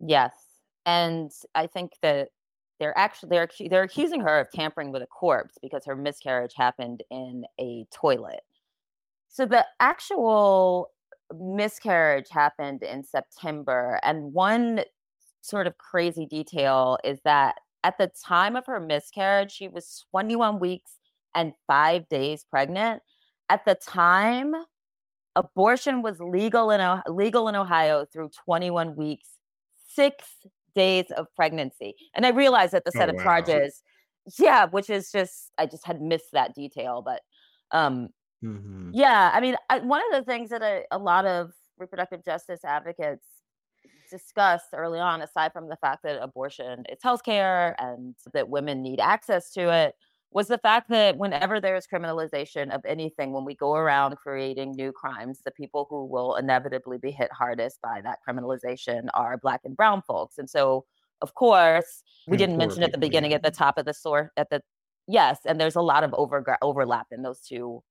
Yes. 0.00 0.32
And 0.86 1.30
I 1.54 1.66
think 1.66 1.92
that 2.02 2.28
they're 2.78 2.96
actually 2.96 3.28
they're 3.28 3.48
they're 3.68 3.82
accusing 3.82 4.20
her 4.20 4.40
of 4.40 4.50
tampering 4.50 4.90
with 4.90 5.02
a 5.02 5.06
corpse 5.06 5.58
because 5.60 5.84
her 5.84 5.94
miscarriage 5.94 6.54
happened 6.56 7.02
in 7.10 7.44
a 7.60 7.84
toilet. 7.92 8.40
So 9.28 9.44
the 9.44 9.66
actual 9.78 10.90
miscarriage 11.38 12.30
happened 12.30 12.82
in 12.82 13.04
September 13.04 14.00
and 14.02 14.32
one 14.32 14.80
sort 15.42 15.66
of 15.66 15.78
crazy 15.78 16.26
detail 16.26 16.98
is 17.04 17.20
that 17.24 17.56
at 17.82 17.98
the 17.98 18.10
time 18.24 18.56
of 18.56 18.66
her 18.66 18.80
miscarriage 18.80 19.52
she 19.52 19.68
was 19.68 20.04
21 20.10 20.58
weeks 20.58 20.92
and 21.34 21.52
5 21.66 22.08
days 22.08 22.44
pregnant. 22.50 23.02
At 23.48 23.64
the 23.64 23.74
time 23.74 24.54
abortion 25.36 26.02
was 26.02 26.20
legal 26.20 26.70
in 26.70 27.02
legal 27.08 27.48
in 27.48 27.56
Ohio 27.56 28.04
through 28.04 28.30
21 28.44 28.96
weeks, 28.96 29.28
6 29.94 30.24
days 30.74 31.06
of 31.16 31.26
pregnancy. 31.34 31.94
And 32.14 32.26
I 32.26 32.30
realized 32.30 32.72
that 32.72 32.84
the 32.84 32.92
set 32.92 33.08
oh, 33.08 33.12
of 33.12 33.16
wow. 33.16 33.22
charges, 33.22 33.82
yeah, 34.38 34.66
which 34.66 34.90
is 34.90 35.10
just, 35.10 35.52
I 35.58 35.66
just 35.66 35.86
had 35.86 36.00
missed 36.00 36.32
that 36.32 36.54
detail. 36.54 37.02
But 37.02 37.22
um, 37.72 38.08
mm-hmm. 38.44 38.90
yeah, 38.92 39.30
I 39.32 39.40
mean, 39.40 39.56
I, 39.68 39.80
one 39.80 40.02
of 40.12 40.20
the 40.20 40.30
things 40.30 40.50
that 40.50 40.62
I, 40.62 40.84
a 40.90 40.98
lot 40.98 41.26
of 41.26 41.50
reproductive 41.78 42.24
justice 42.24 42.60
advocates 42.64 43.26
discussed 44.10 44.66
early 44.74 44.98
on, 44.98 45.22
aside 45.22 45.52
from 45.52 45.68
the 45.68 45.76
fact 45.76 46.02
that 46.02 46.22
abortion 46.22 46.84
is 46.90 46.98
healthcare 47.02 47.74
and 47.78 48.14
that 48.34 48.48
women 48.48 48.82
need 48.82 49.00
access 49.00 49.50
to 49.52 49.72
it, 49.72 49.94
was 50.32 50.46
the 50.46 50.58
fact 50.58 50.88
that 50.90 51.16
whenever 51.16 51.60
there's 51.60 51.86
criminalization 51.86 52.72
of 52.72 52.84
anything, 52.84 53.32
when 53.32 53.44
we 53.44 53.54
go 53.54 53.74
around 53.74 54.16
creating 54.16 54.72
new 54.72 54.92
crimes, 54.92 55.40
the 55.44 55.50
people 55.50 55.86
who 55.90 56.04
will 56.04 56.36
inevitably 56.36 56.98
be 56.98 57.10
hit 57.10 57.32
hardest 57.32 57.80
by 57.82 58.00
that 58.02 58.18
criminalization 58.26 59.08
are 59.14 59.36
Black 59.38 59.62
and 59.64 59.76
Brown 59.76 60.02
folks. 60.02 60.38
And 60.38 60.48
so, 60.48 60.84
of 61.20 61.34
course, 61.34 62.04
we 62.28 62.36
didn't 62.36 62.56
mention 62.56 62.82
at 62.82 62.92
the 62.92 62.98
beginning, 62.98 63.34
at 63.34 63.42
the 63.42 63.50
top 63.50 63.76
of 63.76 63.86
the 63.86 63.94
store, 63.94 64.32
at 64.36 64.50
the 64.50 64.62
yes, 65.08 65.38
and 65.46 65.60
there's 65.60 65.76
a 65.76 65.82
lot 65.82 66.04
of 66.04 66.14
over 66.14 66.56
overlap 66.62 67.08
in 67.10 67.22
those 67.22 67.40
two, 67.40 67.82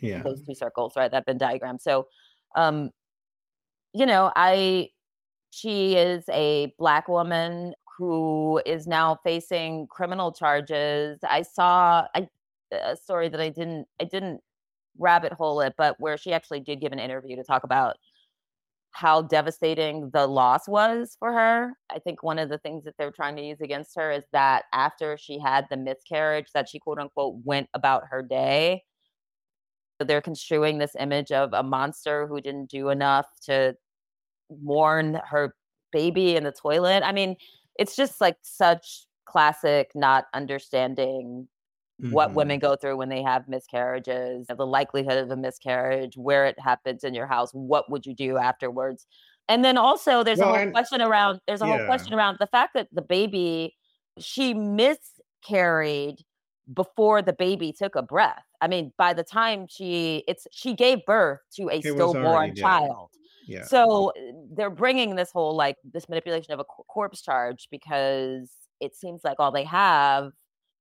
yeah, 0.00 0.22
those 0.22 0.40
two 0.46 0.54
circles, 0.54 0.94
right? 0.96 1.10
That 1.10 1.26
been 1.26 1.38
diagrammed. 1.38 1.82
So, 1.82 2.08
um, 2.56 2.90
you 3.92 4.06
know, 4.06 4.32
I 4.34 4.88
she 5.50 5.96
is 5.96 6.24
a 6.30 6.72
black 6.78 7.08
woman 7.08 7.74
who 7.98 8.62
is 8.64 8.86
now 8.86 9.18
facing 9.24 9.86
criminal 9.88 10.32
charges. 10.32 11.18
I 11.22 11.42
saw 11.42 12.06
a, 12.14 12.26
a 12.72 12.96
story 12.96 13.28
that 13.28 13.40
I 13.40 13.50
didn't 13.50 13.86
I 14.00 14.04
didn't 14.04 14.40
rabbit 14.98 15.32
hole 15.32 15.60
it, 15.60 15.74
but 15.76 15.96
where 15.98 16.16
she 16.16 16.32
actually 16.32 16.60
did 16.60 16.80
give 16.80 16.92
an 16.92 16.98
interview 16.98 17.36
to 17.36 17.44
talk 17.44 17.64
about 17.64 17.96
how 18.92 19.22
devastating 19.22 20.10
the 20.12 20.26
loss 20.26 20.66
was 20.66 21.16
for 21.18 21.32
her. 21.32 21.74
I 21.90 21.98
think 22.00 22.22
one 22.22 22.38
of 22.38 22.48
the 22.48 22.58
things 22.58 22.84
that 22.84 22.94
they're 22.98 23.12
trying 23.12 23.36
to 23.36 23.42
use 23.42 23.60
against 23.60 23.94
her 23.96 24.10
is 24.10 24.24
that 24.32 24.64
after 24.72 25.16
she 25.16 25.38
had 25.38 25.66
the 25.70 25.76
miscarriage, 25.76 26.46
that 26.54 26.68
she 26.68 26.78
quote 26.78 26.98
unquote 26.98 27.36
went 27.44 27.68
about 27.74 28.04
her 28.10 28.22
day. 28.22 28.82
They're 30.00 30.22
construing 30.22 30.78
this 30.78 30.96
image 30.98 31.30
of 31.30 31.52
a 31.52 31.62
monster 31.62 32.26
who 32.26 32.40
didn't 32.40 32.70
do 32.70 32.88
enough 32.88 33.26
to 33.44 33.76
mourn 34.62 35.20
her 35.28 35.54
baby 35.92 36.36
in 36.36 36.44
the 36.44 36.52
toilet. 36.52 37.02
I 37.04 37.12
mean, 37.12 37.36
it's 37.78 37.96
just 37.96 38.20
like 38.20 38.36
such 38.42 39.06
classic 39.24 39.90
not 39.94 40.26
understanding 40.34 41.48
mm-hmm. 42.00 42.12
what 42.12 42.34
women 42.34 42.58
go 42.58 42.76
through 42.76 42.96
when 42.96 43.08
they 43.08 43.22
have 43.22 43.48
miscarriages, 43.48 44.46
the 44.48 44.66
likelihood 44.66 45.18
of 45.18 45.30
a 45.30 45.36
miscarriage, 45.36 46.16
where 46.16 46.46
it 46.46 46.58
happens 46.58 47.04
in 47.04 47.14
your 47.14 47.26
house, 47.26 47.50
what 47.52 47.90
would 47.90 48.06
you 48.06 48.14
do 48.14 48.36
afterwards? 48.36 49.06
And 49.48 49.64
then 49.64 49.76
also 49.76 50.22
there's 50.22 50.38
well, 50.38 50.54
a 50.54 50.58
whole 50.58 50.70
question 50.70 51.02
around 51.02 51.40
there's 51.46 51.62
a 51.62 51.66
yeah. 51.66 51.78
whole 51.78 51.86
question 51.86 52.14
around 52.14 52.36
the 52.38 52.46
fact 52.46 52.74
that 52.74 52.88
the 52.92 53.02
baby 53.02 53.74
she 54.18 54.54
miscarried 54.54 56.24
before 56.72 57.20
the 57.20 57.32
baby 57.32 57.72
took 57.72 57.96
a 57.96 58.02
breath. 58.02 58.44
I 58.60 58.68
mean, 58.68 58.92
by 58.96 59.12
the 59.12 59.24
time 59.24 59.66
she 59.68 60.22
it's 60.28 60.46
she 60.52 60.74
gave 60.74 61.04
birth 61.04 61.40
to 61.56 61.68
a 61.68 61.80
stillborn 61.80 62.54
child. 62.54 63.10
Yeah. 63.50 63.64
So 63.64 64.10
eh, 64.10 64.32
they're 64.52 64.70
bringing 64.70 65.16
this 65.16 65.30
whole 65.32 65.54
like 65.56 65.76
this 65.92 66.08
manipulation 66.08 66.52
of 66.52 66.60
a 66.60 66.64
corpse 66.64 67.20
charge 67.20 67.68
because 67.70 68.50
it 68.80 68.94
seems 68.94 69.22
like 69.24 69.36
all 69.38 69.50
they 69.50 69.64
have 69.64 70.32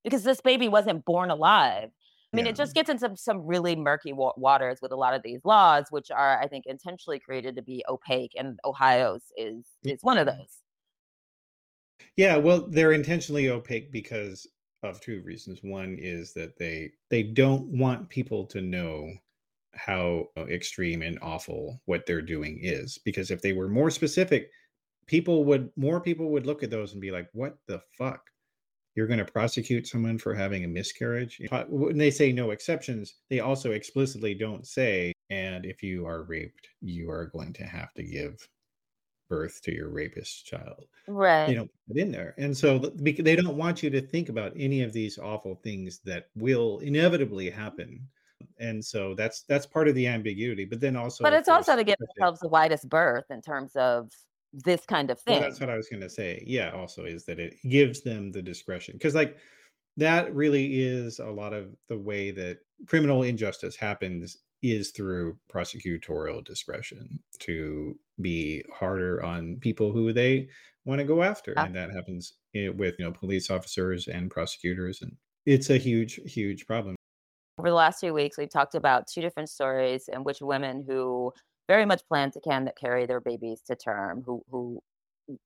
because 0.04 0.24
this 0.24 0.42
baby 0.42 0.68
wasn't 0.68 1.04
born 1.06 1.32
alive. 1.32 1.90
I 2.32 2.36
mean, 2.36 2.46
yeah. 2.46 2.52
it 2.52 2.56
just 2.56 2.76
gets 2.76 2.92
into 2.92 3.18
some 3.18 3.46
really 3.46 3.76
murky 3.76 4.14
wa- 4.14 4.34
waters 4.38 4.80
with 4.84 4.92
a 4.92 4.96
lot 4.96 5.16
of 5.16 5.24
these 5.24 5.42
laws, 5.44 5.86
which 5.90 6.12
are, 6.12 6.40
I 6.40 6.48
think, 6.48 6.68
intentionally 6.68 7.18
created 7.18 7.56
to 7.56 7.64
be 7.64 7.84
opaque, 7.90 8.34
and 8.38 8.60
Ohio's 8.64 9.24
is 9.36 9.66
is 9.84 10.04
one 10.04 10.20
of 10.20 10.28
those. 10.28 10.60
Yeah, 12.18 12.38
well, 12.38 12.68
they're 12.70 12.92
intentionally 12.92 13.50
opaque 13.50 13.92
because 13.92 14.46
of 14.84 15.02
two 15.02 15.22
reasons. 15.22 15.62
One 15.64 15.98
is 16.00 16.34
that 16.34 16.58
they 16.60 16.92
they 17.10 17.24
don't 17.24 17.66
want 17.66 18.10
people 18.10 18.46
to 18.46 18.62
know 18.62 19.12
how 19.74 20.26
uh, 20.38 20.46
extreme 20.46 21.02
and 21.02 21.20
awful 21.22 21.82
what 21.86 22.06
they're 22.06 22.22
doing 22.22 22.60
is 22.62 22.98
because 23.06 23.32
if 23.32 23.42
they 23.42 23.54
were 23.54 23.70
more 23.70 23.90
specific 23.90 24.50
people 25.06 25.44
would 25.46 25.70
more 25.76 26.00
people 26.00 26.32
would 26.32 26.46
look 26.46 26.64
at 26.64 26.70
those 26.70 26.94
and 26.94 27.02
be 27.02 27.12
like 27.12 27.28
what 27.34 27.58
the 27.68 27.82
fuck? 27.98 28.22
You're 28.96 29.08
going 29.08 29.20
to 29.20 29.32
prosecute 29.32 29.88
someone 29.88 30.18
for 30.18 30.34
having 30.34 30.66
a 30.66 30.68
miscarriage? 30.68 31.40
When 31.70 31.98
they 31.98 32.12
say 32.12 32.32
no 32.32 32.52
exceptions 32.52 33.16
they 33.30 33.40
also 33.40 33.72
explicitly 33.72 34.34
don't 34.34 34.68
say 34.68 35.14
and 35.30 35.66
if 35.66 35.84
you 35.84 36.06
are 36.08 36.24
raped 36.24 36.68
you 36.82 37.10
are 37.10 37.28
going 37.28 37.54
to 37.54 37.64
have 37.64 37.94
to 37.94 38.04
give 38.04 38.48
birth 39.30 39.62
to 39.62 39.74
your 39.74 39.90
rapist 39.90 40.46
child. 40.46 40.86
Right. 41.08 41.50
you 41.50 41.70
put 41.88 41.98
in 41.98 42.12
there. 42.12 42.34
And 42.38 42.58
so 42.58 42.80
they 42.80 43.36
don't 43.36 43.58
want 43.58 43.82
you 43.82 43.90
to 43.92 44.02
think 44.02 44.30
about 44.30 44.54
any 44.58 44.82
of 44.82 44.92
these 44.92 45.18
awful 45.18 45.56
things 45.64 46.00
that 46.06 46.30
will 46.36 46.80
inevitably 46.80 47.50
happen 47.50 48.08
and 48.60 48.84
so 48.84 49.14
that's 49.16 49.44
that's 49.44 49.66
part 49.66 49.88
of 49.88 49.96
the 49.96 50.08
ambiguity 50.08 50.66
but 50.66 50.80
then 50.80 50.96
also 50.96 51.24
but 51.24 51.34
it's 51.34 51.48
course, 51.48 51.68
also 51.68 51.76
to 51.76 51.84
give 51.84 51.98
themselves 52.00 52.40
the 52.40 52.48
widest 52.48 52.88
berth 52.90 53.26
in 53.30 53.42
terms 53.42 53.76
of 53.76 54.12
this 54.54 54.86
kind 54.86 55.12
of 55.12 55.20
thing 55.22 55.40
well, 55.40 55.50
that's 55.50 55.60
what 55.60 55.70
i 55.70 55.76
was 55.76 55.90
going 55.90 56.02
to 56.02 56.10
say 56.10 56.44
yeah 56.46 56.72
also 56.72 57.06
is 57.06 57.26
that 57.26 57.40
it 57.40 57.56
gives 57.70 58.02
them 58.02 58.32
the 58.32 58.42
discretion 58.42 58.94
because 58.94 59.16
like 59.16 59.38
that 59.98 60.34
really 60.34 60.82
is 60.82 61.20
a 61.20 61.30
lot 61.30 61.54
of 61.54 61.76
the 61.88 61.98
way 61.98 62.32
that 62.32 62.60
criminal 62.88 63.24
injustice 63.24 63.76
happens 63.76 64.38
is 64.62 64.92
through 64.92 65.38
prosecutorial 65.54 66.44
discretion 66.44 67.20
to 67.40 67.98
be 68.22 68.64
harder 68.74 69.24
on 69.24 69.58
people 69.62 69.92
who 69.92 70.12
they 70.12 70.48
want 70.86 71.00
to 71.00 71.06
go 71.06 71.24
after 71.24 71.54
yeah. 71.56 71.66
and 71.66 71.76
that 71.76 71.92
happens 71.92 72.34
eh, 72.56 72.70
with 72.70 72.96
you 73.00 73.06
know 73.06 73.12
police 73.12 73.50
officers 73.50 74.08
and 74.08 74.32
prosecutors 74.32 75.02
and 75.02 75.16
it's 75.46 75.70
a 75.70 75.78
huge 75.78 76.20
huge 76.26 76.66
problem 76.66 76.96
over 77.60 77.70
the 77.70 77.76
last 77.76 78.00
few 78.00 78.14
weeks, 78.14 78.38
we've 78.38 78.50
talked 78.50 78.74
about 78.74 79.06
two 79.06 79.20
different 79.20 79.50
stories 79.50 80.08
in 80.08 80.24
which 80.24 80.40
women 80.42 80.86
who 80.88 81.34
very 81.68 81.86
much 81.86 82.02
plan 82.08 82.32
to 82.32 82.40
can 82.40 82.64
that 82.66 82.78
carry 82.78 83.06
their 83.06 83.20
babies 83.20 83.62
to 83.68 83.76
term, 83.76 84.24
who 84.26 84.42
who 84.50 84.82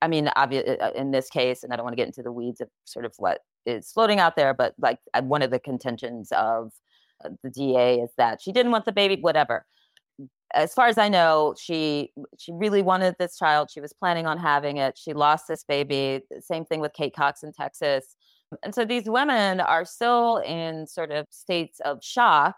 I 0.02 0.08
mean, 0.08 0.30
obviously, 0.36 0.80
uh, 0.80 0.92
in 0.92 1.12
this 1.12 1.30
case, 1.30 1.64
and 1.64 1.74
I 1.74 1.76
don't 1.76 1.84
want 1.84 1.94
to 1.94 1.98
get 1.98 2.08
into 2.08 2.22
the 2.22 2.32
weeds 2.32 2.62
of 2.62 2.70
sort 2.86 3.04
of 3.06 3.14
what 3.18 3.40
is 3.66 3.92
floating 3.92 4.20
out 4.20 4.36
there, 4.36 4.54
but 4.54 4.76
like 4.80 5.00
uh, 5.14 5.24
one 5.24 5.42
of 5.42 5.50
the 5.50 5.60
contentions 5.60 6.32
of 6.32 6.72
uh, 7.26 7.30
the 7.44 7.50
DA 7.50 8.00
is 8.00 8.12
that 8.18 8.42
she 8.42 8.52
didn't 8.52 8.72
want 8.72 8.86
the 8.86 8.94
baby, 8.94 9.20
whatever. 9.20 9.66
As 10.54 10.74
far 10.74 10.88
as 10.88 11.00
I 11.00 11.10
know, 11.10 11.56
she 11.60 12.12
she 12.38 12.52
really 12.54 12.84
wanted 12.84 13.16
this 13.18 13.38
child. 13.40 13.72
She 13.72 13.82
was 13.82 13.92
planning 13.92 14.28
on 14.28 14.38
having 14.38 14.78
it. 14.78 15.00
She 15.00 15.14
lost 15.14 15.48
this 15.48 15.64
baby. 15.64 16.22
Same 16.42 16.64
thing 16.64 16.80
with 16.80 16.94
Kate 16.94 17.16
Cox 17.16 17.42
in 17.42 17.52
Texas. 17.54 18.16
And 18.64 18.74
so 18.74 18.86
these 18.86 19.10
women 19.10 19.60
are 19.60 19.86
still 19.86 20.38
in 20.38 20.88
sort 20.88 21.12
of 21.12 21.28
states 21.30 21.80
of 21.82 22.04
shock 22.04 22.56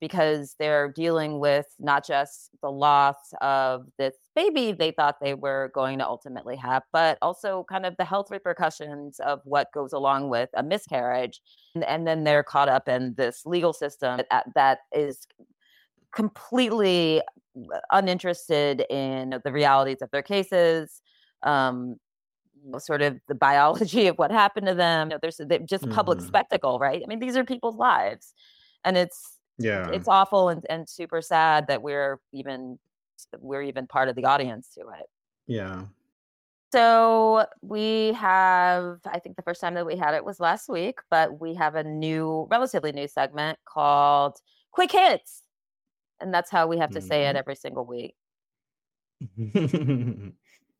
because 0.00 0.56
they're 0.58 0.92
dealing 0.92 1.40
with 1.40 1.66
not 1.78 2.06
just 2.06 2.50
the 2.62 2.70
loss 2.70 3.16
of 3.40 3.86
this 3.98 4.14
baby 4.36 4.72
they 4.72 4.90
thought 4.90 5.16
they 5.20 5.34
were 5.34 5.70
going 5.74 5.98
to 5.98 6.06
ultimately 6.06 6.56
have, 6.56 6.82
but 6.92 7.16
also 7.22 7.64
kind 7.68 7.86
of 7.86 7.96
the 7.96 8.04
health 8.04 8.30
repercussions 8.30 9.18
of 9.20 9.40
what 9.44 9.72
goes 9.72 9.92
along 9.92 10.28
with 10.28 10.50
a 10.54 10.62
miscarriage. 10.62 11.40
And, 11.74 11.84
and 11.84 12.06
then 12.06 12.24
they're 12.24 12.42
caught 12.42 12.68
up 12.68 12.88
in 12.88 13.14
this 13.16 13.46
legal 13.46 13.72
system 13.72 14.20
that, 14.30 14.46
that 14.54 14.78
is 14.92 15.26
completely 16.12 17.22
uninterested 17.90 18.84
in 18.90 19.40
the 19.44 19.52
realities 19.52 20.02
of 20.02 20.10
their 20.10 20.22
cases. 20.22 21.00
Um, 21.42 21.96
sort 22.78 23.02
of 23.02 23.18
the 23.28 23.34
biology 23.34 24.06
of 24.06 24.16
what 24.18 24.30
happened 24.30 24.66
to 24.66 24.74
them. 24.74 25.08
You 25.08 25.14
know, 25.14 25.18
there's 25.20 25.38
just 25.66 25.84
mm-hmm. 25.84 25.92
public 25.92 26.20
spectacle, 26.20 26.78
right? 26.78 27.02
I 27.02 27.06
mean, 27.06 27.18
these 27.18 27.36
are 27.36 27.44
people's 27.44 27.76
lives, 27.76 28.34
and 28.84 28.96
it's 28.96 29.38
yeah, 29.58 29.90
it's 29.90 30.08
awful 30.08 30.48
and, 30.48 30.64
and 30.70 30.88
super 30.88 31.20
sad 31.22 31.66
that 31.68 31.82
we're 31.82 32.18
even 32.32 32.78
we're 33.38 33.62
even 33.62 33.86
part 33.86 34.08
of 34.08 34.16
the 34.16 34.24
audience 34.24 34.68
to 34.74 34.80
it. 34.80 35.06
Yeah. 35.46 35.84
So 36.72 37.46
we 37.62 38.12
have, 38.12 39.00
I 39.04 39.18
think 39.18 39.34
the 39.34 39.42
first 39.42 39.60
time 39.60 39.74
that 39.74 39.84
we 39.84 39.96
had 39.96 40.14
it 40.14 40.24
was 40.24 40.38
last 40.38 40.68
week, 40.68 41.00
but 41.10 41.40
we 41.40 41.54
have 41.54 41.74
a 41.74 41.82
new, 41.82 42.46
relatively 42.48 42.92
new 42.92 43.08
segment 43.08 43.58
called 43.64 44.38
Quick 44.70 44.92
Hits. 44.92 45.42
And 46.20 46.32
that's 46.32 46.50
how 46.50 46.68
we 46.68 46.78
have 46.78 46.90
to 46.90 47.00
say 47.00 47.26
it 47.26 47.34
Mhm. 47.34 47.38
every 47.38 47.56
single 47.56 47.84
week. 47.84 48.14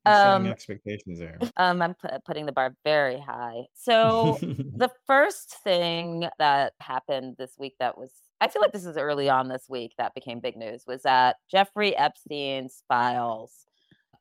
Um, 0.06 0.46
expectations 0.46 1.18
there. 1.18 1.38
um, 1.56 1.82
I'm 1.82 1.94
pu- 1.94 2.08
putting 2.26 2.46
the 2.46 2.52
bar 2.52 2.74
very 2.84 3.18
high. 3.20 3.62
So 3.74 4.38
the 4.40 4.90
first 5.06 5.56
thing 5.64 6.28
that 6.38 6.72
happened 6.80 7.36
this 7.38 7.54
week 7.58 7.74
that 7.80 7.96
was, 7.98 8.10
I 8.40 8.48
feel 8.48 8.62
like 8.62 8.72
this 8.72 8.84
is 8.86 8.96
early 8.96 9.28
on 9.28 9.48
this 9.48 9.64
week 9.68 9.92
that 9.98 10.14
became 10.14 10.40
big 10.40 10.56
news 10.56 10.84
was 10.86 11.02
that 11.02 11.36
Jeffrey 11.50 11.96
Epstein's 11.96 12.82
files 12.88 13.66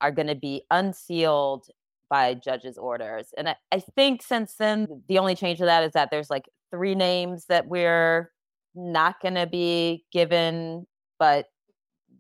are 0.02 0.12
going 0.12 0.28
to 0.28 0.36
be 0.36 0.64
unsealed 0.72 1.68
by 2.10 2.34
judge's 2.34 2.78
orders. 2.78 3.28
And 3.38 3.50
I, 3.50 3.56
I 3.72 3.80
think 3.80 4.22
since 4.24 4.56
then, 4.56 5.04
the 5.08 5.20
only 5.20 5.36
change 5.36 5.60
to 5.60 5.66
that 5.66 5.84
is 5.84 5.92
that 5.94 6.10
there's 6.10 6.30
like 6.30 6.50
three 6.72 6.96
names 6.96 7.46
that 7.50 7.68
we're 7.68 8.32
not 8.76 9.20
going 9.22 9.36
to 9.36 9.46
be 9.48 10.06
given, 10.12 10.88
but 11.20 11.46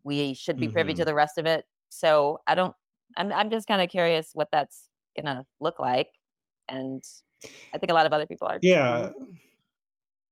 we 0.03 0.33
should 0.33 0.59
be 0.59 0.67
privy 0.67 0.93
to 0.95 1.01
Mhm. 1.03 1.05
the 1.05 1.13
rest 1.15 1.37
of 1.37 1.45
it. 1.45 1.65
So 1.89 2.39
I 2.47 2.55
don't, 2.55 2.75
I'm, 3.17 3.31
I'm 3.31 3.49
just 3.49 3.67
kind 3.67 3.81
of 3.81 3.89
curious 3.89 4.31
what 4.33 4.49
that's 4.51 4.89
to 5.25 5.45
look 5.59 5.79
like. 5.79 6.07
And 6.67 7.03
I 7.73 7.77
think 7.77 7.91
a 7.91 7.93
lot 7.93 8.05
of 8.05 8.13
other 8.13 8.25
people 8.25 8.47
are. 8.47 8.59
Yeah. 8.61 9.11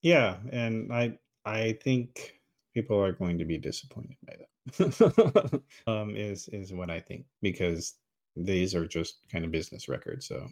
Yeah, 0.01 0.37
and 0.51 0.93
I 0.93 1.17
I 1.43 1.73
think 1.83 2.39
people 2.73 3.01
are 3.01 3.11
going 3.11 3.39
to 3.39 3.45
be 3.45 3.57
disappointed 3.57 4.17
by 4.25 4.35
that. 4.37 5.61
um 5.87 6.15
is 6.15 6.47
is 6.49 6.73
what 6.73 6.89
I 6.89 6.99
think 6.99 7.25
because 7.41 7.95
these 8.35 8.75
are 8.75 8.85
just 8.85 9.19
kind 9.31 9.43
of 9.43 9.51
business 9.51 9.89
records. 9.89 10.27
So 10.27 10.47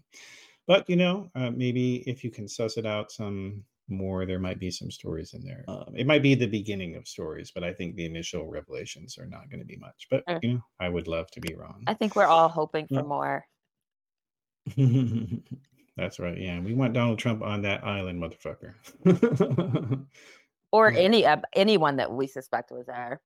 but 0.67 0.89
you 0.89 0.96
know, 0.96 1.29
uh, 1.36 1.51
maybe 1.51 1.98
if 2.10 2.24
you 2.24 2.32
can 2.32 2.48
suss 2.48 2.77
it 2.77 2.86
out 2.86 3.12
some 3.12 3.63
more 3.88 4.25
there 4.25 4.39
might 4.39 4.60
be 4.60 4.72
some 4.72 4.89
stories 4.92 5.34
in 5.34 5.44
there. 5.44 5.63
Um, 5.68 5.94
it 5.96 6.08
might 6.08 6.24
be 6.24 6.34
the 6.36 6.48
beginning 6.48 6.96
of 6.96 7.08
stories, 7.08 7.51
but 7.54 7.63
I 7.63 7.74
think 7.74 7.96
the 7.96 8.06
initial 8.06 8.48
revelations 8.48 9.18
are 9.18 9.27
not 9.27 9.50
going 9.50 9.60
to 9.60 9.65
be 9.65 9.77
much. 9.77 10.08
But 10.10 10.25
Mm. 10.27 10.39
you 10.44 10.54
know, 10.56 10.62
I 10.80 10.89
would 10.89 11.08
love 11.08 11.30
to 11.32 11.42
be 11.42 11.54
wrong. 11.56 11.84
I 11.88 11.94
think 11.94 12.15
we're 12.15 12.25
all 12.25 12.50
hoping 12.50 12.88
for 12.88 12.96
Yeah. 12.96 13.01
more. 13.04 13.46
That's 15.98 16.20
right. 16.20 16.38
Yeah, 16.38 16.60
we 16.60 16.74
want 16.74 16.94
Donald 16.94 17.20
Trump 17.20 17.42
on 17.42 17.62
that 17.62 17.84
island, 17.86 18.22
motherfucker. 18.22 18.74
Or 20.72 20.92
Yeah. 20.92 21.00
any 21.00 21.25
uh, 21.25 21.38
anyone 21.54 21.98
that 21.98 22.12
we 22.12 22.27
suspect 22.27 22.70
was 22.72 22.86
there. 22.88 23.22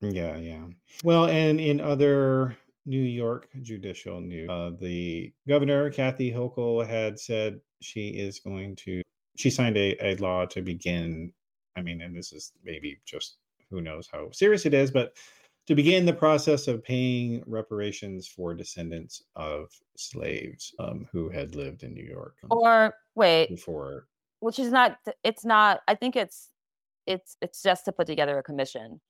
Yeah, 0.00 0.36
yeah. 0.36 0.66
Well, 1.02 1.26
and 1.26 1.58
in 1.58 1.80
other 1.80 2.56
New 2.84 3.00
York 3.02 3.48
judicial 3.62 4.20
news, 4.20 4.48
uh, 4.48 4.70
the 4.78 5.32
governor, 5.48 5.90
Kathy 5.90 6.30
Hochul, 6.30 6.86
had 6.86 7.18
said 7.18 7.60
she 7.82 8.10
is 8.10 8.38
going 8.38 8.76
to, 8.76 9.02
she 9.36 9.50
signed 9.50 9.76
a, 9.76 9.96
a 10.04 10.16
law 10.16 10.46
to 10.46 10.62
begin. 10.62 11.32
I 11.76 11.82
mean, 11.82 12.00
and 12.00 12.16
this 12.16 12.32
is 12.32 12.52
maybe 12.64 13.00
just 13.04 13.36
who 13.70 13.80
knows 13.80 14.08
how 14.10 14.30
serious 14.30 14.66
it 14.66 14.74
is, 14.74 14.90
but 14.90 15.14
to 15.66 15.74
begin 15.74 16.06
the 16.06 16.12
process 16.12 16.68
of 16.68 16.82
paying 16.82 17.42
reparations 17.46 18.28
for 18.28 18.54
descendants 18.54 19.22
of 19.34 19.68
slaves 19.96 20.72
um, 20.78 21.06
who 21.10 21.28
had 21.28 21.54
lived 21.56 21.82
in 21.82 21.92
New 21.92 22.04
York 22.04 22.36
um, 22.44 22.48
Or 22.58 22.94
wait, 23.14 23.48
before. 23.48 24.06
which 24.40 24.58
is 24.58 24.70
not 24.70 24.98
it's 25.24 25.44
not 25.44 25.80
I 25.88 25.94
think 25.96 26.16
it's 26.16 26.50
it's 27.06 27.36
it's 27.42 27.62
just 27.62 27.84
to 27.86 27.92
put 27.92 28.06
together 28.06 28.38
a 28.38 28.42
commission. 28.42 29.00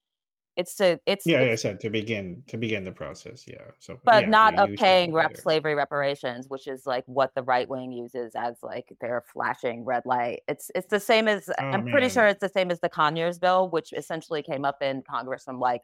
It's 0.56 0.74
to 0.76 0.98
it's, 1.06 1.26
Yeah, 1.26 1.40
it's 1.40 1.64
I 1.64 1.68
said 1.68 1.80
to 1.80 1.90
begin 1.90 2.42
to 2.48 2.56
begin 2.56 2.84
the 2.84 2.92
process. 2.92 3.44
Yeah. 3.46 3.62
So, 3.78 3.98
but 4.04 4.24
yeah, 4.24 4.28
not 4.30 4.58
of 4.58 4.70
paying 4.76 5.12
rep 5.12 5.36
slavery 5.36 5.74
reparations, 5.74 6.46
which 6.48 6.66
is 6.66 6.86
like 6.86 7.04
what 7.06 7.34
the 7.34 7.42
right 7.42 7.68
wing 7.68 7.92
uses 7.92 8.32
as 8.34 8.56
like 8.62 8.86
their 9.00 9.22
flashing 9.32 9.84
red 9.84 10.04
light. 10.06 10.40
It's 10.48 10.70
it's 10.74 10.88
the 10.88 11.00
same 11.00 11.28
as 11.28 11.50
Oh, 11.58 11.64
I'm 11.64 11.86
pretty 11.86 12.08
sure 12.08 12.26
it's 12.26 12.40
the 12.40 12.48
same 12.48 12.70
as 12.70 12.80
the 12.80 12.88
Conyers 12.88 13.38
bill, 13.38 13.68
which 13.68 13.92
essentially 13.92 14.42
came 14.42 14.64
up 14.64 14.82
in 14.82 15.02
Congress 15.02 15.44
from 15.44 15.60
like 15.60 15.82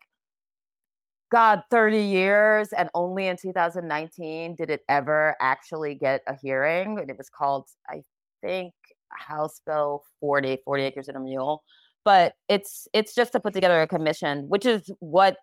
God, 1.32 1.62
30 1.70 1.98
years, 1.98 2.74
and 2.74 2.90
only 2.94 3.26
in 3.26 3.38
2019 3.38 4.54
did 4.54 4.68
it 4.68 4.82
ever 4.90 5.34
actually 5.40 5.94
get 5.94 6.20
a 6.26 6.36
hearing. 6.36 6.98
And 6.98 7.08
it 7.08 7.16
was 7.16 7.30
called, 7.30 7.68
I 7.88 8.02
think, 8.42 8.74
House 9.08 9.62
Bill 9.64 10.02
40, 10.20 10.58
40 10.62 10.82
acres 10.82 11.08
and 11.08 11.16
a 11.16 11.20
mule. 11.20 11.62
But 12.04 12.34
it's 12.48 12.88
it's 12.92 13.14
just 13.14 13.32
to 13.32 13.40
put 13.40 13.54
together 13.54 13.80
a 13.82 13.86
commission, 13.88 14.48
which 14.48 14.66
is 14.66 14.90
what 15.00 15.36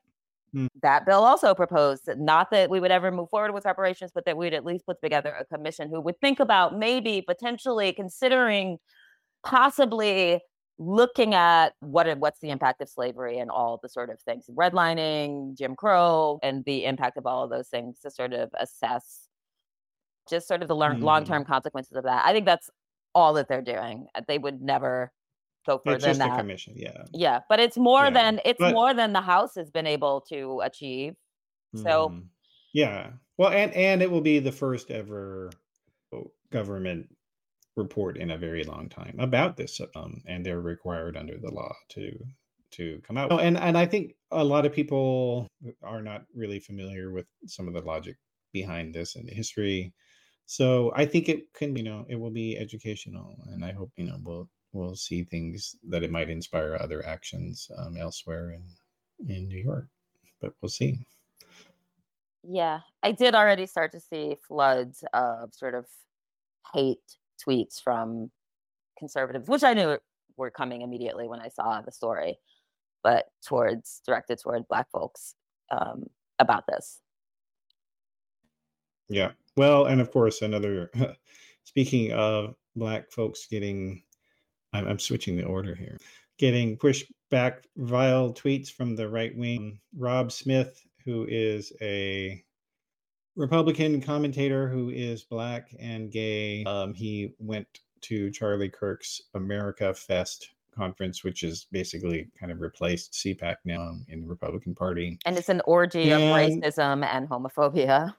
Hmm. 0.53 0.67
that 0.81 1.05
bill 1.05 1.23
also 1.25 1.53
proposed. 1.55 2.09
Not 2.17 2.51
that 2.51 2.69
we 2.71 2.79
would 2.79 2.91
ever 2.91 3.11
move 3.11 3.29
forward 3.29 3.53
with 3.53 3.65
reparations, 3.65 4.11
but 4.15 4.25
that 4.25 4.37
we'd 4.37 4.53
at 4.55 4.65
least 4.65 4.85
put 4.87 5.01
together 5.01 5.31
a 5.39 5.45
commission 5.45 5.89
who 5.89 6.01
would 6.01 6.19
think 6.21 6.39
about 6.39 6.77
maybe 6.77 7.21
potentially 7.21 7.93
considering 7.93 8.79
possibly 9.43 10.41
looking 10.79 11.33
at 11.35 11.73
what 11.81 12.17
what's 12.19 12.39
the 12.41 12.49
impact 12.51 12.81
of 12.81 12.89
slavery 12.89 13.37
and 13.39 13.51
all 13.51 13.79
the 13.83 13.89
sort 13.89 14.09
of 14.09 14.19
things 14.21 14.45
redlining 14.57 15.57
jim 15.57 15.75
crow 15.75 16.39
and 16.41 16.63
the 16.65 16.85
impact 16.85 17.17
of 17.17 17.25
all 17.25 17.43
of 17.43 17.49
those 17.49 17.67
things 17.69 17.99
to 17.99 18.09
sort 18.11 18.33
of 18.33 18.49
assess 18.59 19.27
just 20.29 20.47
sort 20.47 20.61
of 20.61 20.67
the 20.67 20.75
Mhm. 20.75 21.01
long-term 21.01 21.45
consequences 21.45 21.95
of 21.97 22.03
that 22.03 22.25
i 22.25 22.33
think 22.33 22.45
that's 22.45 22.69
all 23.15 23.33
that 23.33 23.47
they're 23.47 23.61
doing 23.61 24.07
they 24.27 24.37
would 24.37 24.61
never 24.61 25.11
further 25.77 25.95
It's 25.97 26.05
just 26.05 26.19
than 26.19 26.27
a 26.27 26.31
that 26.31 26.39
commission. 26.39 26.73
Yeah. 26.75 27.03
yeah 27.13 27.39
but 27.47 27.59
it's 27.59 27.77
more 27.77 28.05
Yeah, 28.05 28.09
than 28.09 28.41
it's 28.45 28.59
but- 28.59 28.73
more 28.73 28.93
than 28.93 29.13
the 29.13 29.21
house 29.21 29.53
has 29.55 29.69
been 29.69 29.85
able 29.87 30.21
to 30.29 30.61
achieve 30.63 31.15
So- 31.75 32.09
Mhm. 32.09 32.27
yeah. 32.73 33.11
Well, 33.37 33.51
and 33.51 33.71
and 33.73 34.01
it 34.01 34.09
will 34.11 34.21
be 34.21 34.39
the 34.39 34.51
first 34.51 34.89
ever 34.91 35.51
oh, 36.11 36.31
government 36.49 37.15
report 37.77 38.17
in 38.17 38.31
a 38.31 38.37
very 38.37 38.63
long 38.63 38.89
time 38.89 39.15
about 39.19 39.55
this, 39.55 39.79
um, 39.95 40.21
and 40.25 40.43
they're 40.45 40.59
required 40.61 41.15
under 41.15 41.37
the 41.37 41.51
law 41.51 41.73
to 41.89 42.11
to 42.71 42.99
come 43.05 43.17
out. 43.17 43.31
Oh, 43.31 43.37
and 43.39 43.57
and 43.57 43.77
I 43.77 43.85
think 43.85 44.15
a 44.31 44.43
lot 44.43 44.65
of 44.65 44.73
people 44.73 45.47
are 45.83 46.01
not 46.01 46.25
really 46.35 46.59
familiar 46.59 47.11
with 47.11 47.27
some 47.45 47.67
of 47.67 47.73
the 47.73 47.81
logic 47.81 48.17
behind 48.51 48.93
this 48.93 49.15
and 49.15 49.27
the 49.27 49.33
history. 49.33 49.93
So 50.45 50.91
I 50.95 51.05
think 51.05 51.29
it 51.29 51.53
can, 51.53 51.75
you 51.75 51.83
know, 51.83 52.05
it 52.09 52.15
will 52.15 52.31
be 52.31 52.57
educational, 52.57 53.37
and 53.53 53.63
I 53.63 53.71
hope 53.71 53.91
you 53.95 54.05
know 54.05 54.17
we'll 54.23 54.49
we'll 54.71 54.95
see 54.95 55.23
things 55.23 55.75
that 55.87 56.03
it 56.03 56.11
might 56.11 56.29
inspire 56.29 56.77
other 56.79 57.05
actions 57.05 57.69
um, 57.77 57.97
elsewhere 57.97 58.51
in 58.51 58.63
in 59.27 59.47
New 59.47 59.57
York. 59.57 59.87
But 60.41 60.53
we'll 60.61 60.69
see. 60.69 60.99
Yeah, 62.43 62.79
I 63.03 63.11
did 63.11 63.35
already 63.35 63.65
start 63.65 63.91
to 63.91 63.99
see 63.99 64.37
floods 64.47 65.03
of 65.13 65.53
sort 65.53 65.75
of 65.75 65.85
hate 66.73 66.99
tweets 67.45 67.81
from 67.81 68.31
conservatives, 68.97 69.47
which 69.49 69.63
I 69.63 69.73
knew 69.73 69.97
were 70.37 70.51
coming 70.51 70.81
immediately 70.81 71.27
when 71.27 71.41
I 71.41 71.49
saw 71.49 71.81
the 71.81 71.91
story, 71.91 72.39
but 73.03 73.25
towards 73.45 74.01
directed 74.05 74.39
toward 74.39 74.67
Black 74.69 74.89
folks 74.91 75.35
um, 75.69 76.05
about 76.39 76.65
this. 76.67 77.01
Yeah. 79.09 79.31
Well, 79.57 79.85
and 79.85 79.99
of 79.99 80.11
course, 80.11 80.41
another. 80.41 80.91
speaking 81.69 82.11
of 82.13 82.55
black 82.75 83.11
folks 83.11 83.45
getting, 83.45 84.01
I'm, 84.73 84.87
I'm 84.87 84.99
switching 84.99 85.35
the 85.35 85.45
order 85.45 85.75
here, 85.75 85.97
getting 86.37 86.77
pushed 86.77 87.11
back 87.29 87.63
vile 87.77 88.33
tweets 88.33 88.71
from 88.71 88.95
the 88.95 89.09
right 89.09 89.35
wing. 89.35 89.79
Rob 89.97 90.31
Smith, 90.31 90.81
who 91.05 91.25
is 91.29 91.73
a 91.81 92.43
Republican 93.35 94.01
commentator 94.01 94.67
who 94.67 94.89
is 94.89 95.23
black 95.23 95.69
and 95.79 96.11
gay, 96.11 96.63
um, 96.65 96.93
he 96.93 97.33
went 97.39 97.67
to 98.01 98.29
Charlie 98.31 98.69
Kirk's 98.69 99.21
America 99.33 99.93
Fest 99.93 100.49
conference, 100.75 101.23
which 101.23 101.43
is 101.43 101.67
basically 101.71 102.29
kind 102.39 102.51
of 102.51 102.61
replaced 102.61 103.13
CPAC 103.13 103.55
now 103.65 103.81
um, 103.81 104.05
in 104.07 104.21
the 104.21 104.27
Republican 104.27 104.73
Party. 104.73 105.19
And 105.25 105.37
it's 105.37 105.49
an 105.49 105.61
orgy 105.65 106.11
of 106.11 106.21
racism 106.21 107.05
and 107.05 107.27
homophobia, 107.27 108.13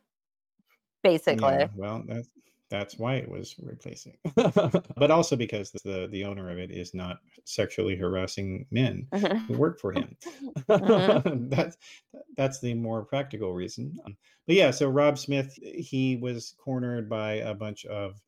basically. 1.02 1.52
Yeah, 1.52 1.68
well, 1.74 2.02
that's 2.06 2.28
that's 2.70 2.98
why 2.98 3.16
it 3.16 3.28
was 3.28 3.56
replacing, 3.60 4.16
but 4.34 5.10
also 5.10 5.36
because 5.36 5.72
the 5.72 6.08
the 6.10 6.24
owner 6.24 6.50
of 6.50 6.58
it 6.58 6.70
is 6.70 6.94
not 6.94 7.18
sexually 7.44 7.96
harassing 7.96 8.66
men 8.70 9.08
who 9.46 9.54
work 9.54 9.80
for 9.80 9.92
him. 9.92 10.16
Mhm. 10.70 11.50
that's 11.50 11.76
that's 12.36 12.60
the 12.60 12.74
more 12.74 13.04
practical 13.04 13.54
reason. 13.54 13.98
Um, 14.04 14.16
But 14.46 14.56
yeah, 14.56 14.70
so 14.70 14.88
Rob 14.88 15.18
Smith, 15.18 15.54
he 15.62 16.16
was 16.16 16.54
cornered 16.58 17.08
by 17.08 17.34
a 17.34 17.54
bunch 17.54 17.84
of 17.86 18.20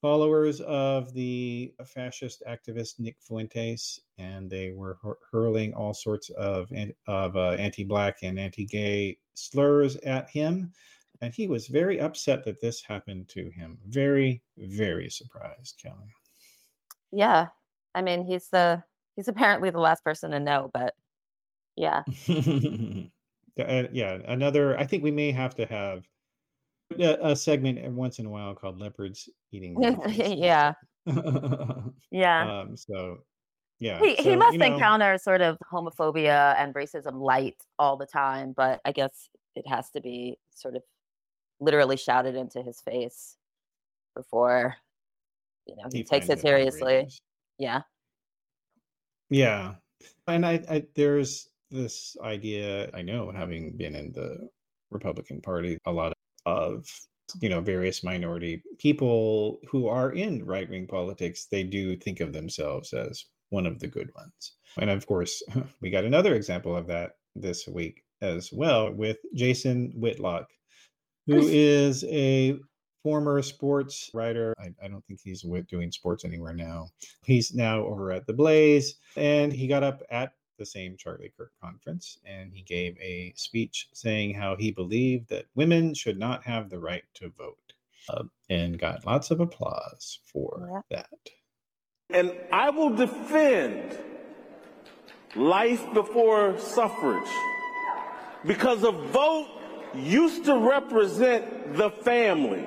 followers 0.00 0.60
of 0.62 1.12
the 1.14 1.74
fascist 1.84 2.42
activist 2.48 2.98
Nick 3.00 3.16
Fuentes, 3.20 4.00
and 4.18 4.50
they 4.50 4.72
were 4.72 4.98
hurling 5.30 5.74
all 5.74 5.94
sorts 5.94 6.30
of 6.30 6.70
of 7.06 7.36
uh, 7.36 7.52
anti-black 7.52 8.18
and 8.22 8.38
anti-gay 8.38 9.18
slurs 9.34 9.96
at 9.96 10.28
him, 10.30 10.72
and 11.20 11.34
he 11.34 11.48
was 11.48 11.66
very 11.68 12.00
upset 12.00 12.44
that 12.44 12.60
this 12.60 12.82
happened 12.82 13.28
to 13.30 13.50
him. 13.50 13.78
Very, 13.88 14.42
very 14.56 15.10
surprised, 15.10 15.80
Kali. 15.82 16.12
yeah, 17.12 17.48
I 17.94 18.02
mean, 18.02 18.24
he's 18.24 18.48
the 18.48 18.82
he's 19.16 19.28
apparently 19.28 19.70
the 19.70 19.80
last 19.80 20.04
person 20.04 20.30
to 20.32 20.40
know, 20.40 20.70
but 20.72 20.94
yeah, 21.76 22.02
Yeah, 23.56 23.64
uh, 23.64 23.86
yeah, 23.92 24.18
another. 24.28 24.78
I 24.78 24.84
think 24.84 25.02
we 25.02 25.10
may 25.10 25.32
have 25.32 25.54
to 25.56 25.66
have 25.66 26.02
a, 26.98 27.30
a 27.30 27.36
segment 27.36 27.82
once 27.92 28.18
in 28.18 28.26
a 28.26 28.30
while 28.30 28.54
called 28.54 28.78
"Leopards 28.78 29.28
Eating." 29.50 29.76
yeah, 30.08 30.74
yeah. 32.10 32.60
Um, 32.60 32.76
so 32.76 33.18
yeah, 33.78 33.98
he, 33.98 34.16
so, 34.16 34.22
he 34.22 34.36
must 34.36 34.52
you 34.52 34.58
know, 34.58 34.74
encounter 34.74 35.16
sort 35.18 35.40
of 35.40 35.56
homophobia 35.72 36.54
and 36.58 36.74
racism 36.74 37.20
light 37.20 37.56
all 37.78 37.96
the 37.96 38.06
time, 38.06 38.52
but 38.54 38.80
I 38.84 38.92
guess 38.92 39.30
it 39.54 39.66
has 39.66 39.90
to 39.92 40.02
be 40.02 40.36
sort 40.54 40.76
of 40.76 40.82
literally 41.60 41.96
shouted 41.96 42.34
into 42.34 42.62
his 42.62 42.80
face 42.80 43.36
before 44.14 44.74
you 45.66 45.76
know 45.76 45.84
he, 45.92 45.98
he 45.98 46.04
takes 46.04 46.28
it 46.28 46.40
seriously. 46.40 46.94
outrageous. 46.94 47.20
Yeah. 47.58 47.82
Yeah, 49.28 49.74
and 50.28 50.46
I, 50.46 50.62
I 50.70 50.84
there's 50.94 51.48
this 51.70 52.16
idea 52.22 52.90
I 52.94 53.02
know 53.02 53.32
having 53.32 53.76
been 53.76 53.94
in 53.94 54.12
the 54.12 54.48
Republican 54.90 55.40
Party, 55.40 55.78
a 55.84 55.92
lot 55.92 56.12
of 56.44 56.88
you 57.40 57.48
know 57.48 57.60
various 57.60 58.04
minority 58.04 58.62
people 58.78 59.58
who 59.68 59.88
are 59.88 60.12
in 60.12 60.44
right 60.44 60.68
wing 60.68 60.86
politics, 60.86 61.46
they 61.50 61.64
do 61.64 61.96
think 61.96 62.20
of 62.20 62.32
themselves 62.32 62.92
as 62.92 63.24
one 63.50 63.66
of 63.66 63.78
the 63.78 63.88
good 63.88 64.10
ones. 64.14 64.52
And 64.78 64.90
of 64.90 65.06
course, 65.06 65.42
we 65.80 65.90
got 65.90 66.04
another 66.04 66.34
example 66.34 66.76
of 66.76 66.86
that 66.86 67.12
this 67.34 67.66
week 67.66 68.04
as 68.22 68.52
well 68.52 68.92
with 68.92 69.18
Jason 69.34 69.92
Whitlock, 69.96 70.48
who 71.26 71.38
is 71.38 72.04
a 72.04 72.58
former 73.02 73.40
sports 73.42 74.10
writer. 74.14 74.54
I, 74.58 74.70
I, 74.82 74.88
don't 74.88 75.04
think 75.06 75.20
he's 75.22 75.44
doing 75.68 75.92
sports 75.92 76.24
anywhere 76.24 76.54
now. 76.54 76.88
He's 77.24 77.54
now 77.54 77.80
over 77.80 78.10
at 78.10 78.26
The 78.26 78.32
Blaze, 78.32 78.96
and 79.16 79.52
he 79.52 79.68
got 79.68 79.84
up 79.84 80.02
at 80.10 80.32
the 80.58 80.66
same 80.66 80.96
Charlie 80.96 81.32
Kirk 81.36 81.52
conference 81.62 82.18
and 82.24 82.52
he 82.52 82.62
gave 82.62 82.96
a 82.98 83.32
speech 83.36 83.88
saying 83.92 84.34
how 84.34 84.56
he 84.56 84.70
believed 84.70 85.28
that 85.28 85.46
women 85.54 85.94
should 85.94 86.18
not 86.18 86.42
have 86.44 86.70
the 86.70 86.78
right 86.78 87.04
to 87.14 87.28
vote 87.28 87.74
uh, 88.08 88.24
and 88.48 88.78
got 88.78 89.04
lots 89.06 89.30
of 89.30 89.40
applause 89.40 90.20
for 90.24 90.82
yeah. 90.90 91.02
that. 91.02 91.30
And 92.10 92.32
I 92.52 92.70
will 92.70 92.94
defend 92.94 93.98
life 95.34 95.84
before 95.92 96.58
suffrage 96.58 97.30
because 98.44 98.84
a 98.84 98.92
vote 98.92 99.55
used 99.98 100.44
to 100.44 100.56
represent 100.56 101.76
the 101.76 101.90
family. 101.90 102.64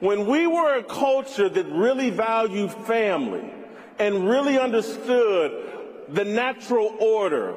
When 0.00 0.26
we 0.26 0.46
were 0.46 0.78
a 0.78 0.82
culture 0.82 1.48
that 1.48 1.66
really 1.66 2.10
valued 2.10 2.72
family 2.72 3.50
and 3.98 4.28
really 4.28 4.58
understood 4.58 6.04
the 6.08 6.24
natural 6.24 6.94
order 7.00 7.54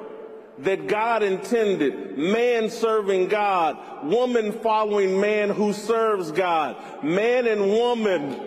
that 0.60 0.88
God 0.88 1.23
intended 1.23 2.17
man 2.17 2.69
serving 2.69 3.27
God, 3.27 3.77
woman 4.03 4.51
following 4.51 5.19
man 5.19 5.49
who 5.49 5.73
serves 5.73 6.32
God, 6.32 6.77
man 7.03 7.47
and 7.47 7.69
woman 7.69 8.39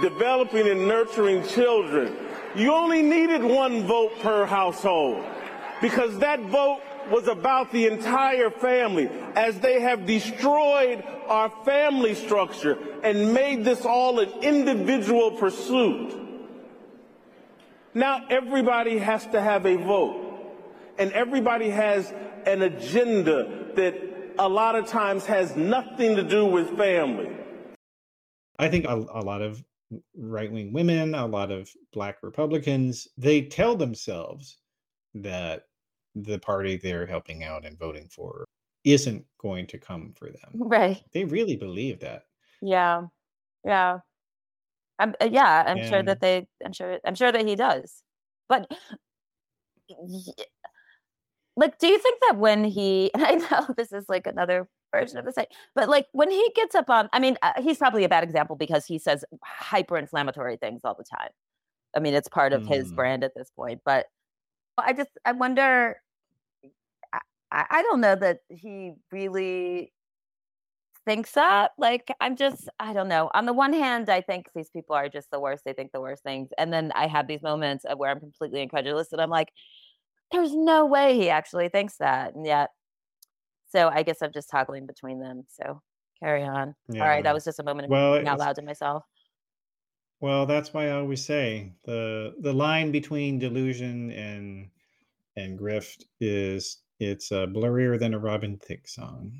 developing 0.00 0.68
and 0.68 0.86
nurturing 0.86 1.46
children. 1.46 2.16
You 2.54 2.72
only 2.72 3.02
needed 3.02 3.42
one 3.42 3.86
vote 3.86 4.12
per 4.20 4.46
household 4.46 5.24
because 5.80 6.18
that 6.18 6.40
vote 6.40 6.80
was 7.10 7.28
about 7.28 7.72
the 7.72 7.86
entire 7.86 8.50
family 8.50 9.08
as 9.34 9.58
they 9.60 9.80
have 9.80 10.06
destroyed 10.06 11.02
our 11.28 11.50
family 11.64 12.14
structure 12.14 12.78
and 13.02 13.32
made 13.32 13.64
this 13.64 13.84
all 13.84 14.20
an 14.20 14.30
individual 14.42 15.32
pursuit. 15.32 16.16
Now 17.94 18.26
everybody 18.28 18.98
has 18.98 19.26
to 19.28 19.40
have 19.40 19.66
a 19.66 19.76
vote. 19.76 20.26
And 20.98 21.12
everybody 21.12 21.70
has 21.70 22.12
an 22.44 22.62
agenda 22.62 23.72
that 23.74 23.94
a 24.38 24.48
lot 24.48 24.74
of 24.74 24.86
times 24.86 25.26
has 25.26 25.56
nothing 25.56 26.16
to 26.16 26.22
do 26.22 26.44
with 26.44 26.76
family. 26.76 27.30
I 28.58 28.68
think 28.68 28.84
a, 28.84 28.94
a 28.94 29.22
lot 29.22 29.40
of 29.40 29.64
right 30.14 30.52
wing 30.52 30.72
women, 30.72 31.14
a 31.14 31.26
lot 31.26 31.50
of 31.50 31.70
black 31.92 32.18
Republicans, 32.22 33.08
they 33.16 33.42
tell 33.42 33.76
themselves 33.76 34.58
that 35.14 35.64
the 36.14 36.38
party 36.38 36.76
they're 36.76 37.06
helping 37.06 37.44
out 37.44 37.64
and 37.64 37.78
voting 37.78 38.08
for 38.10 38.44
isn't 38.84 39.24
going 39.38 39.66
to 39.68 39.78
come 39.78 40.12
for 40.16 40.26
them. 40.26 40.52
Right. 40.54 41.02
They 41.12 41.24
really 41.24 41.56
believe 41.56 42.00
that. 42.00 42.24
Yeah. 42.62 43.02
Yeah. 43.64 43.98
I'm, 44.98 45.14
uh, 45.20 45.28
yeah, 45.30 45.64
I'm 45.66 45.78
and, 45.78 45.88
sure 45.88 46.02
that 46.02 46.20
they. 46.20 46.46
I'm 46.64 46.72
sure. 46.74 46.98
I'm 47.06 47.14
sure 47.14 47.32
that 47.32 47.46
he 47.46 47.56
does. 47.56 48.02
But 48.50 48.70
like, 51.56 51.78
do 51.78 51.86
you 51.86 51.98
think 51.98 52.20
that 52.28 52.36
when 52.36 52.64
he? 52.64 53.10
And 53.14 53.24
I 53.24 53.34
know 53.36 53.66
this 53.76 53.92
is 53.92 54.04
like 54.08 54.26
another 54.26 54.68
version 54.94 55.18
of 55.18 55.24
the 55.24 55.32
same, 55.32 55.46
but 55.74 55.88
like 55.88 56.06
when 56.12 56.30
he 56.30 56.50
gets 56.54 56.74
up 56.74 56.90
on, 56.90 57.08
I 57.12 57.18
mean, 57.18 57.38
uh, 57.42 57.52
he's 57.62 57.78
probably 57.78 58.04
a 58.04 58.08
bad 58.08 58.24
example 58.24 58.56
because 58.56 58.84
he 58.84 58.98
says 58.98 59.24
hyper-inflammatory 59.42 60.58
things 60.58 60.82
all 60.84 60.94
the 60.94 61.04
time. 61.04 61.30
I 61.96 62.00
mean, 62.00 62.12
it's 62.12 62.28
part 62.28 62.52
of 62.52 62.62
mm. 62.62 62.68
his 62.68 62.92
brand 62.92 63.24
at 63.24 63.32
this 63.34 63.50
point. 63.56 63.80
But 63.84 64.06
I 64.78 64.92
just, 64.92 65.10
I 65.24 65.32
wonder. 65.32 65.96
I, 67.52 67.64
I 67.70 67.82
don't 67.82 68.00
know 68.00 68.14
that 68.14 68.40
he 68.48 68.94
really 69.10 69.92
thinks 71.04 71.32
that. 71.32 71.72
Like, 71.78 72.12
I'm 72.20 72.36
just, 72.36 72.68
I 72.78 72.92
don't 72.92 73.08
know. 73.08 73.30
On 73.34 73.46
the 73.46 73.52
one 73.52 73.72
hand, 73.72 74.08
I 74.08 74.20
think 74.20 74.46
these 74.54 74.70
people 74.70 74.94
are 74.94 75.08
just 75.08 75.30
the 75.30 75.40
worst. 75.40 75.64
They 75.64 75.72
think 75.72 75.92
the 75.92 76.00
worst 76.00 76.22
things. 76.22 76.50
And 76.58 76.72
then 76.72 76.92
I 76.94 77.06
have 77.06 77.26
these 77.26 77.42
moments 77.42 77.84
of 77.84 77.98
where 77.98 78.10
I'm 78.10 78.20
completely 78.20 78.62
incredulous 78.62 79.12
and 79.12 79.20
I'm 79.20 79.30
like, 79.30 79.48
there's 80.30 80.54
no 80.54 80.86
way 80.86 81.16
he 81.16 81.28
actually 81.28 81.68
thinks 81.68 81.96
that. 81.96 82.34
And 82.34 82.46
yet, 82.46 82.70
so 83.70 83.88
I 83.88 84.02
guess 84.02 84.22
I'm 84.22 84.32
just 84.32 84.50
toggling 84.50 84.86
between 84.86 85.20
them. 85.20 85.44
So 85.48 85.82
carry 86.22 86.44
on. 86.44 86.74
Yeah. 86.88 87.02
All 87.02 87.08
right. 87.08 87.24
That 87.24 87.34
was 87.34 87.44
just 87.44 87.58
a 87.58 87.64
moment 87.64 87.86
of 87.86 87.90
well, 87.90 88.28
out 88.28 88.38
loud 88.38 88.56
to 88.56 88.62
myself. 88.62 89.04
Well, 90.20 90.44
that's 90.44 90.74
why 90.74 90.88
I 90.88 90.92
always 90.92 91.24
say 91.24 91.72
the 91.84 92.34
the 92.40 92.52
line 92.52 92.92
between 92.92 93.38
delusion 93.38 94.10
and 94.12 94.68
and 95.36 95.58
grift 95.58 96.04
is 96.20 96.78
it's 96.98 97.32
uh, 97.32 97.46
blurrier 97.46 97.98
than 97.98 98.12
a 98.12 98.18
Robin 98.18 98.58
Thicke 98.58 98.86
song. 98.86 99.32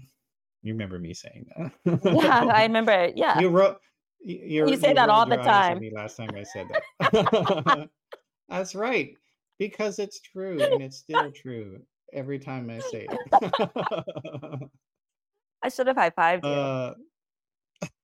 You 0.62 0.72
remember 0.72 0.98
me 0.98 1.12
saying 1.12 1.46
that? 1.56 1.72
yeah, 2.14 2.44
I 2.52 2.62
remember. 2.66 2.92
It. 2.92 3.16
Yeah, 3.16 3.38
you 3.38 3.50
wrote. 3.50 3.78
You, 4.22 4.68
you 4.68 4.76
say 4.76 4.88
you 4.88 4.94
that 4.94 5.08
all 5.08 5.26
the 5.26 5.36
time. 5.36 5.80
last 5.94 6.16
time 6.16 6.30
I 6.36 6.42
said 6.42 6.68
that. 7.00 7.88
That's 8.48 8.74
right, 8.74 9.14
because 9.58 9.98
it's 9.98 10.20
true, 10.20 10.62
and 10.62 10.82
it's 10.82 10.96
still 10.98 11.30
true 11.30 11.80
every 12.12 12.38
time 12.38 12.70
I 12.70 12.80
say 12.80 13.06
it. 13.10 14.70
I 15.62 15.68
should 15.68 15.86
have 15.86 15.96
high 15.96 16.10
fived 16.10 16.44
you. 16.44 16.50
Uh, 16.50 16.94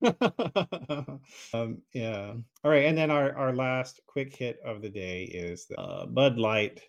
um, 1.55 1.83
yeah. 1.93 2.35
All 2.65 2.71
right, 2.71 2.85
and 2.85 2.97
then 2.97 3.11
our 3.11 3.37
our 3.37 3.55
last 3.55 4.01
quick 4.07 4.35
hit 4.35 4.59
of 4.65 4.83
the 4.83 4.89
day 4.89 5.25
is 5.25 5.67
uh, 5.79 6.07
Bud 6.07 6.39
Light 6.39 6.81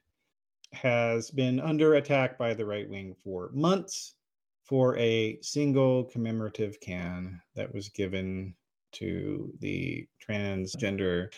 has 0.74 1.32
been 1.32 1.60
under 1.60 1.96
attack 1.96 2.38
by 2.38 2.54
the 2.54 2.66
right 2.66 2.90
wing 2.90 3.16
for 3.24 3.50
months 3.54 4.16
for 4.64 4.98
a 4.98 5.40
single 5.42 6.04
commemorative 6.06 6.80
can 6.82 7.42
that 7.56 7.74
was 7.74 7.90
given 7.90 8.54
to 8.92 9.54
the 9.60 10.06
transgender 10.26 11.30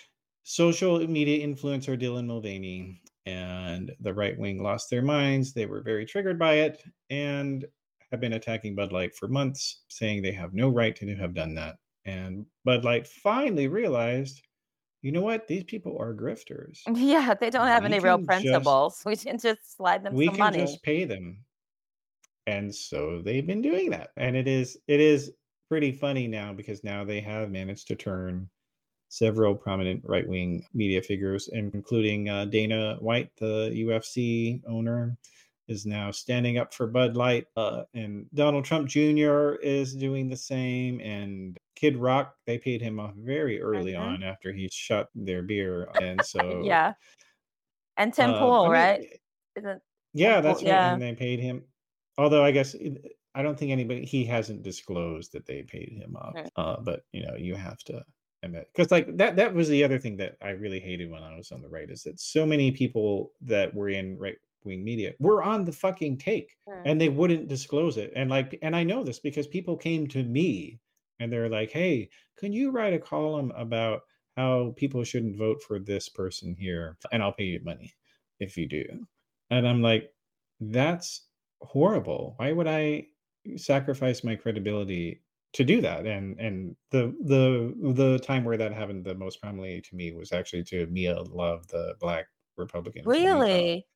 social 0.44 1.00
media 1.08 1.46
influencer 1.46 2.00
Dylan 2.00 2.26
Mulvaney. 2.26 3.02
And 3.26 3.92
the 4.00 4.14
right 4.14 4.38
wing 4.40 4.64
lost 4.64 4.90
their 4.90 5.04
minds. 5.04 5.54
They 5.54 5.68
were 5.68 5.84
very 5.84 6.06
triggered 6.06 6.40
by 6.40 6.56
it 6.56 6.84
and 7.12 7.66
have 8.12 8.20
been 8.20 8.34
attacking 8.34 8.76
Bud 8.76 8.92
Light 8.92 9.16
for 9.16 9.28
months, 9.28 9.84
saying 9.88 10.22
they 10.22 10.32
have 10.32 10.54
no 10.54 10.70
right 10.70 10.96
to 10.96 11.16
have 11.16 11.34
done 11.34 11.56
that. 11.56 11.76
And 12.06 12.46
Bud 12.66 12.84
Light 12.84 13.08
finally 13.08 13.68
realized 13.68 14.42
you 15.02 15.14
know 15.14 15.22
what? 15.22 15.48
These 15.48 15.64
people 15.64 15.96
are 15.98 16.14
grifters. 16.14 16.80
Yeah, 16.94 17.34
they 17.34 17.50
don't 17.50 17.68
have 17.68 17.84
we 17.84 17.86
any 17.86 18.00
real 18.02 18.20
principles. 18.20 18.96
Just, 18.96 19.06
we 19.06 19.16
can 19.16 19.40
just 19.40 19.78
slide 19.78 20.04
them 20.04 20.12
some 20.12 20.16
money. 20.16 20.18
we 20.18 20.26
some 20.26 20.36
can 20.36 20.40
money. 20.40 20.58
just 20.60 20.84
pay 20.84 21.06
them 21.06 21.46
and 22.50 22.74
so 22.74 23.22
they've 23.24 23.46
been 23.46 23.62
doing 23.62 23.90
that 23.90 24.10
and 24.18 24.36
it 24.36 24.48
is 24.48 24.78
it 24.88 25.00
is 25.00 25.32
pretty 25.68 25.92
funny 25.92 26.28
now 26.28 26.52
because 26.52 26.84
now 26.84 27.06
they 27.06 27.22
have 27.22 27.52
managed 27.52 27.88
to 27.88 27.96
turn 27.96 28.50
several 29.10 29.54
prominent 29.56 30.02
right-wing 30.04 30.66
media 30.74 31.02
figures 31.02 31.50
including 31.54 32.28
uh, 32.30 32.46
dana 32.46 32.98
white 33.00 33.30
the 33.38 33.70
ufc 33.86 34.62
owner 34.68 35.16
is 35.70 35.86
now 35.86 36.12
standing 36.12 36.58
up 36.58 36.74
for 36.74 36.88
bud 36.88 37.16
light 37.16 37.46
uh, 37.56 37.84
and 37.94 38.26
donald 38.34 38.66
trump 38.66 38.88
jr 38.88 39.52
is 39.62 39.96
doing 39.96 40.28
the 40.28 40.38
same 40.38 41.00
and 41.00 41.58
kid 41.76 41.96
rock 41.96 42.36
they 42.46 42.58
paid 42.58 42.82
him 42.82 43.00
off 43.00 43.14
very 43.16 43.62
early 43.62 43.94
mm-hmm. 43.94 44.04
on 44.04 44.24
after 44.24 44.52
he 44.52 44.68
shut 44.72 45.08
their 45.16 45.42
beer 45.42 45.88
and 46.02 46.22
so 46.26 46.62
yeah 46.66 46.94
and 47.98 48.14
tim 48.14 48.32
uh, 48.32 48.40
pool 48.40 48.54
I 48.54 48.64
mean, 48.64 48.72
right 48.72 49.08
Isn't 49.56 49.82
yeah 50.14 50.42
that's 50.42 50.62
yeah. 50.62 50.88
right 50.88 50.94
and 50.94 51.02
they 51.02 51.14
paid 51.14 51.40
him 51.40 51.64
Although 52.20 52.44
I 52.44 52.52
guess 52.52 52.76
I 53.34 53.42
don't 53.42 53.58
think 53.58 53.72
anybody 53.72 54.04
he 54.04 54.26
hasn't 54.26 54.62
disclosed 54.62 55.32
that 55.32 55.46
they 55.46 55.64
paid 55.64 55.94
him 55.94 56.18
off. 56.18 56.36
Right. 56.36 56.52
Uh, 56.58 56.76
but 56.82 57.04
you 57.14 57.26
know, 57.26 57.36
you 57.38 57.56
have 57.56 57.80
to 57.86 58.04
admit 58.44 58.68
because 58.76 58.92
like 58.92 59.16
that 59.18 59.38
that 59.38 59.54
was 59.54 59.70
the 59.70 59.86
other 59.86 59.98
thing 60.00 60.18
that 60.18 60.36
I 60.42 60.50
really 60.50 60.82
hated 60.82 61.10
when 61.10 61.24
I 61.24 61.38
was 61.38 61.52
on 61.52 61.62
the 61.62 61.70
right 61.70 61.90
is 61.90 62.04
that 62.04 62.20
so 62.20 62.46
many 62.46 62.72
people 62.72 63.32
that 63.42 63.74
were 63.74 63.88
in 63.88 64.18
right 64.18 64.36
wing 64.64 64.84
media 64.84 65.14
were 65.20 65.44
on 65.44 65.66
the 65.66 65.72
fucking 65.72 66.18
take 66.18 66.56
and 66.86 67.00
they 67.00 67.10
wouldn't 67.10 67.48
disclose 67.48 67.98
it. 67.98 68.12
And 68.16 68.30
like 68.30 68.58
and 68.62 68.76
I 68.76 68.84
know 68.84 69.04
this 69.04 69.20
because 69.20 69.48
people 69.48 69.78
came 69.78 70.08
to 70.08 70.24
me 70.24 70.80
and 71.20 71.32
they're 71.32 71.50
like, 71.50 71.72
"Hey, 71.72 72.10
can 72.38 72.54
you 72.54 72.72
write 72.72 72.94
a 72.94 73.00
column 73.00 73.52
about 73.56 74.02
how 74.38 74.74
people 74.78 75.04
shouldn't 75.04 75.38
vote 75.38 75.62
for 75.64 75.80
this 75.80 76.08
person 76.10 76.56
here, 76.56 76.98
and 77.12 77.22
I'll 77.24 77.34
pay 77.34 77.46
you 77.46 77.60
money 77.64 77.94
if 78.40 78.58
you 78.58 78.68
do." 78.68 79.08
And 79.50 79.68
I'm 79.68 79.82
like, 79.82 80.14
"That's 80.60 81.28
horrible. 81.62 82.36
Why 82.38 82.52
would 82.54 82.68
I 82.68 83.08
sacrifice 83.58 84.24
my 84.24 84.36
credibility 84.36 85.24
to 85.54 85.64
do 85.64 85.82
that 85.82 86.06
and 86.06 86.40
and 86.40 86.76
the 86.92 87.16
the 87.24 87.74
the 87.94 88.20
time 88.20 88.44
where 88.44 88.58
that 88.58 88.72
happened 88.72 89.04
the 89.04 89.16
most 89.16 89.42
prominently 89.42 89.82
to 89.82 89.96
me 89.96 90.12
was 90.12 90.32
actually 90.32 90.64
to 90.64 90.86
mia 90.88 91.20
love 91.24 91.68
the 91.70 91.96
black 92.00 92.28
republican. 92.56 93.10
Really? 93.10 93.88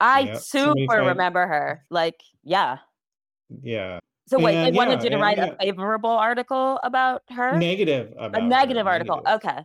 I 0.00 0.20
Yep. 0.20 0.38
Super 0.42 0.96
remember 1.04 1.46
her. 1.46 1.84
Like, 1.90 2.20
yeah. 2.44 2.78
yeah 3.62 3.98
So 4.28 4.38
wait, 4.38 4.54
they 4.54 4.70
wanted 4.76 4.98
yeah, 4.98 5.04
you 5.04 5.08
to 5.10 5.14
and 5.14 5.22
write 5.22 5.38
yeah. 5.38 5.54
a 5.60 5.72
favorable 5.72 6.10
article 6.10 6.78
about 6.82 7.22
her? 7.30 7.56
negative 7.58 8.12
a 8.18 8.24
about 8.26 8.42
her, 8.42 8.48
negative 8.48 8.86
article. 8.86 9.16
negative. 9.24 9.40
Okay. 9.54 9.64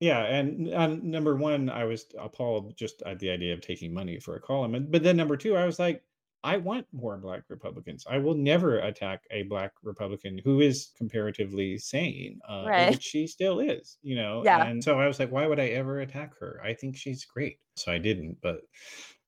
yeah 0.00 0.20
and 0.24 0.72
um, 0.74 1.10
number 1.10 1.34
one 1.36 1.68
i 1.68 1.84
was 1.84 2.06
appalled 2.18 2.76
just 2.76 3.02
at 3.02 3.18
the 3.18 3.28
idea 3.30 3.52
of 3.52 3.60
taking 3.60 3.92
money 3.92 4.18
for 4.20 4.36
a 4.36 4.40
column 4.40 4.74
and, 4.76 4.90
but 4.92 5.02
then 5.02 5.16
number 5.16 5.36
two 5.36 5.56
i 5.56 5.66
was 5.66 5.78
like 5.80 6.02
i 6.44 6.56
want 6.56 6.86
more 6.92 7.18
black 7.18 7.42
republicans 7.48 8.06
i 8.08 8.16
will 8.16 8.34
never 8.36 8.78
attack 8.78 9.24
a 9.32 9.42
black 9.44 9.72
republican 9.82 10.38
who 10.44 10.60
is 10.60 10.92
comparatively 10.96 11.76
sane 11.78 12.38
uh, 12.48 12.64
Right. 12.68 12.90
which 12.90 13.02
she 13.02 13.26
still 13.26 13.58
is 13.58 13.98
you 14.02 14.14
know 14.14 14.42
Yeah. 14.44 14.64
and 14.66 14.82
so 14.82 15.00
i 15.00 15.06
was 15.08 15.18
like 15.18 15.32
why 15.32 15.46
would 15.48 15.58
i 15.58 15.66
ever 15.74 15.98
attack 16.00 16.38
her 16.38 16.60
i 16.64 16.72
think 16.74 16.96
she's 16.96 17.24
great 17.24 17.58
so 17.76 17.90
i 17.90 17.98
didn't 17.98 18.38
but 18.40 18.60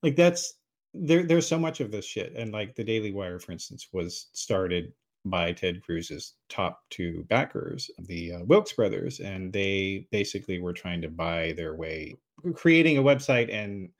like 0.03 0.17
that's 0.17 0.55
there 0.95 1.23
there's 1.25 1.47
so 1.47 1.59
much 1.59 1.81
of 1.81 1.91
this 1.91 2.05
shit 2.05 2.33
and 2.37 2.53
like 2.53 2.75
the 2.75 2.85
daily 2.85 3.13
wire 3.13 3.39
for 3.39 3.53
instance 3.53 3.89
was 3.93 4.29
started 4.33 4.93
by 5.25 5.53
ted 5.53 5.83
cruz's 5.83 6.35
top 6.49 6.81
two 6.91 7.25
backers 7.29 7.91
the 8.01 8.33
uh, 8.33 8.45
wilks 8.45 8.73
brothers 8.73 9.21
and 9.21 9.53
they 9.53 10.07
basically 10.11 10.59
were 10.59 10.73
trying 10.73 11.01
to 11.03 11.09
buy 11.09 11.53
their 11.57 11.75
way 11.75 12.17
creating 12.55 12.99
a 12.99 13.03
website 13.03 13.53
and 13.53 13.91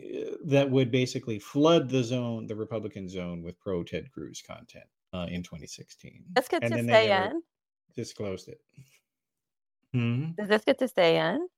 uh, 0.00 0.36
that 0.44 0.70
would 0.70 0.90
basically 0.90 1.38
flood 1.38 1.88
the 1.88 2.04
zone 2.04 2.46
the 2.46 2.54
republican 2.54 3.08
zone 3.08 3.42
with 3.42 3.58
pro 3.58 3.82
ted 3.82 4.10
cruz 4.12 4.42
content 4.46 4.84
uh, 5.14 5.26
in 5.30 5.42
2016 5.42 6.24
This 6.34 6.48
get 6.48 6.62
and 6.62 6.70
to 6.70 6.76
then 6.76 6.84
stay 6.84 7.10
in. 7.26 7.42
disclosed 7.96 8.48
it 8.48 8.60
Hmm? 9.92 10.32
Does 10.36 10.48
this 10.48 10.64
get 10.64 10.78
to 10.80 10.88
stay 10.88 11.18
in? 11.18 11.48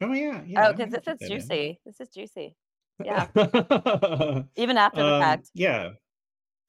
Oh 0.00 0.12
yeah, 0.12 0.42
yeah 0.46 0.68
oh, 0.68 0.72
because 0.72 0.92
this 0.92 1.06
is 1.06 1.28
juicy. 1.28 1.80
This 1.84 2.00
is 2.00 2.08
juicy. 2.08 2.56
Yeah. 3.04 3.26
Even 4.56 4.78
after 4.78 5.02
the 5.02 5.14
Um, 5.14 5.20
fact. 5.20 5.50
Yeah. 5.54 5.90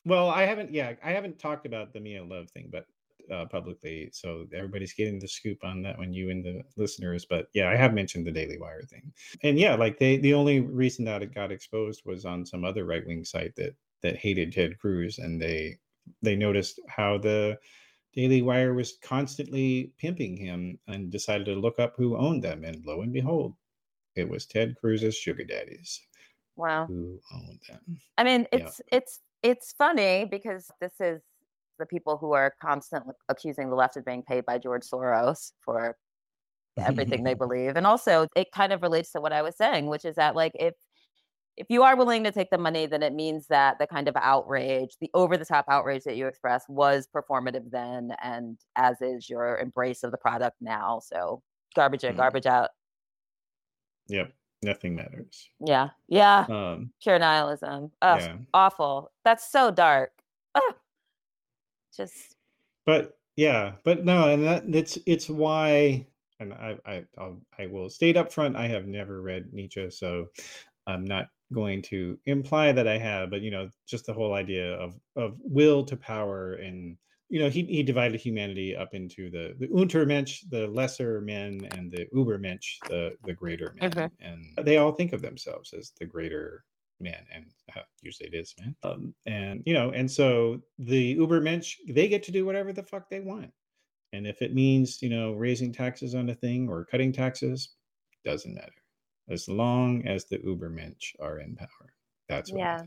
Well, 0.05 0.29
I 0.29 0.43
haven't. 0.43 0.73
Yeah, 0.73 0.93
I 1.03 1.11
haven't 1.11 1.39
talked 1.39 1.65
about 1.65 1.93
the 1.93 1.99
Mia 1.99 2.23
Love 2.23 2.49
thing, 2.51 2.69
but 2.71 2.85
uh, 3.31 3.45
publicly, 3.45 4.09
so 4.13 4.45
everybody's 4.53 4.93
getting 4.93 5.19
the 5.19 5.27
scoop 5.27 5.63
on 5.63 5.81
that 5.81 5.97
one. 5.97 6.13
You 6.13 6.29
and 6.29 6.43
the 6.43 6.63
listeners, 6.77 7.25
but 7.29 7.47
yeah, 7.53 7.69
I 7.69 7.75
have 7.75 7.93
mentioned 7.93 8.25
the 8.25 8.31
Daily 8.31 8.57
Wire 8.57 8.83
thing, 8.83 9.11
and 9.43 9.59
yeah, 9.59 9.75
like 9.75 9.99
they 9.99 10.17
the 10.17 10.33
only 10.33 10.61
reason 10.61 11.05
that 11.05 11.23
it 11.23 11.35
got 11.35 11.51
exposed 11.51 12.03
was 12.05 12.25
on 12.25 12.45
some 12.45 12.63
other 12.63 12.85
right 12.85 13.05
wing 13.05 13.25
site 13.25 13.55
that 13.57 13.75
that 14.01 14.15
hated 14.15 14.53
Ted 14.53 14.77
Cruz, 14.79 15.17
and 15.17 15.41
they 15.41 15.77
they 16.21 16.35
noticed 16.35 16.79
how 16.87 17.17
the 17.17 17.57
Daily 18.17 18.41
Wire 18.41 18.73
was 18.73 18.97
constantly 19.03 19.93
pimping 19.99 20.35
him, 20.35 20.79
and 20.87 21.11
decided 21.11 21.45
to 21.45 21.53
look 21.53 21.77
up 21.79 21.93
who 21.95 22.17
owned 22.17 22.43
them, 22.43 22.63
and 22.65 22.83
lo 22.83 23.01
and 23.01 23.13
behold, 23.13 23.53
it 24.15 24.27
was 24.27 24.47
Ted 24.47 24.75
Cruz's 24.81 25.15
sugar 25.15 25.43
daddies 25.43 26.01
Wow. 26.55 26.87
who 26.87 27.21
owned 27.31 27.59
them. 27.69 28.01
I 28.17 28.23
mean, 28.23 28.47
Yeah. 28.51 28.59
it's 28.61 28.81
it's 28.91 29.19
it's 29.43 29.73
funny 29.73 30.25
because 30.25 30.71
this 30.81 30.99
is 30.99 31.21
the 31.77 31.85
people 31.85 32.17
who 32.17 32.33
are 32.33 32.55
constantly 32.59 33.13
accusing 33.29 33.69
the 33.69 33.75
left 33.75 33.97
of 33.97 34.03
being 34.03 34.23
paid 34.23 34.45
by 34.47 34.57
George 34.57 34.81
Soros 34.83 35.51
for 35.61 35.95
everything 36.77 37.23
they 37.23 37.35
believe. 37.35 37.75
And 37.75 37.85
also 37.85 38.27
it 38.35 38.51
kind 38.51 38.73
of 38.73 38.81
relates 38.81 39.11
to 39.11 39.21
what 39.21 39.31
I 39.31 39.43
was 39.43 39.55
saying, 39.57 39.85
which 39.85 40.05
is 40.05 40.15
that 40.15 40.35
like 40.35 40.53
if 40.55 40.73
if 41.57 41.67
you 41.69 41.83
are 41.83 41.95
willing 41.97 42.23
to 42.23 42.31
take 42.31 42.49
the 42.51 42.57
money, 42.57 42.85
then 42.85 43.03
it 43.03 43.13
means 43.13 43.47
that 43.47 43.79
the 43.79 43.87
kind 43.87 44.07
of 44.07 44.15
outrage, 44.15 44.95
the 45.01 45.09
over 45.13 45.37
the 45.37 45.45
top 45.45 45.65
outrage 45.69 46.03
that 46.03 46.15
you 46.15 46.27
express 46.27 46.63
was 46.69 47.07
performative 47.07 47.71
then 47.71 48.11
and 48.23 48.59
as 48.75 49.01
is 49.01 49.29
your 49.29 49.57
embrace 49.57 50.03
of 50.03 50.11
the 50.11 50.17
product 50.17 50.57
now. 50.61 50.99
So 50.99 51.41
garbage 51.75 52.03
in, 52.03 52.13
Mhm. 52.13 52.17
garbage 52.17 52.45
out. 52.45 52.69
Yep, 54.07 54.33
nothing 54.63 54.95
matters. 54.95 55.49
Yeah. 55.59 55.89
Yeah. 56.07 56.45
Um, 56.49 56.93
Pure 57.01 57.19
nihilism. 57.19 57.91
Oh, 58.01 58.15
yeah, 58.15 58.37
awful. 58.53 59.11
That's 59.23 59.49
so 59.51 59.71
dark. 59.71 60.11
Just 61.95 62.35
but 62.85 63.17
yeah, 63.35 63.75
but 63.83 64.05
no, 64.05 64.29
and 64.29 64.43
that 64.43 64.63
it's 64.73 64.97
it's 65.05 65.29
why, 65.29 66.07
and 66.39 66.53
I 66.53 66.77
I 66.85 67.05
I'll, 67.17 67.41
I 67.57 67.65
will 67.67 67.89
state 67.89 68.17
up 68.17 68.31
front, 68.31 68.55
I 68.55 68.67
have 68.67 68.85
never 68.87 69.21
read 69.21 69.51
Nietzsche, 69.53 69.89
so 69.89 70.27
I'm 70.85 71.03
not 71.03 71.27
going 71.53 71.81
to 71.81 72.19
imply 72.25 72.71
that 72.71 72.87
I 72.87 72.97
have, 72.97 73.29
but 73.29 73.41
you 73.41 73.51
know, 73.51 73.69
just 73.87 74.05
the 74.05 74.13
whole 74.13 74.33
idea 74.33 74.73
of 74.73 74.99
of 75.15 75.37
will 75.39 75.83
to 75.85 75.95
power 75.97 76.53
and 76.53 76.97
you 77.29 77.39
know 77.39 77.49
he, 77.49 77.63
he 77.63 77.83
divided 77.83 78.19
humanity 78.19 78.75
up 78.75 78.93
into 78.93 79.29
the 79.29 79.53
the 79.59 79.67
untermensch 79.67 80.49
the 80.49 80.67
lesser 80.67 81.19
men 81.21 81.67
and 81.71 81.91
the 81.91 82.05
ubermensch 82.15 82.77
the 82.87 83.15
the 83.25 83.33
greater 83.33 83.73
men. 83.79 83.91
Mhm. 83.91 84.11
and 84.21 84.65
they 84.65 84.77
all 84.77 84.93
think 84.93 85.11
of 85.13 85.21
themselves 85.21 85.73
as 85.73 85.91
the 85.99 86.05
greater 86.05 86.63
man 86.99 87.25
and 87.33 87.45
uh, 87.75 87.81
usually 88.01 88.29
it 88.29 88.33
is 88.33 88.55
man 88.59 88.75
um, 88.83 89.13
and 89.25 89.61
you 89.65 89.73
know 89.73 89.91
and 89.91 90.09
so 90.09 90.61
the 90.79 91.15
ubermensch 91.17 91.75
they 91.89 92.07
get 92.07 92.23
to 92.23 92.31
do 92.31 92.45
whatever 92.45 92.71
the 92.73 92.83
fuck 92.83 93.09
they 93.09 93.19
want. 93.19 93.51
And 94.13 94.25
if 94.25 94.41
it 94.41 94.53
means 94.53 95.01
you 95.01 95.09
know 95.09 95.33
raising 95.33 95.73
taxes 95.73 96.15
on 96.15 96.29
a 96.29 96.35
thing 96.35 96.69
or 96.69 96.85
cutting 96.85 97.11
taxes 97.11 97.75
doesn't 98.23 98.53
matter 98.55 98.81
as 99.29 99.47
long 99.47 100.05
as 100.07 100.25
the 100.25 100.37
ubermensch 100.39 101.13
are 101.19 101.39
in 101.39 101.55
power 101.55 101.93
that's 102.27 102.51
what 102.51 102.59
Yeah. 102.59 102.83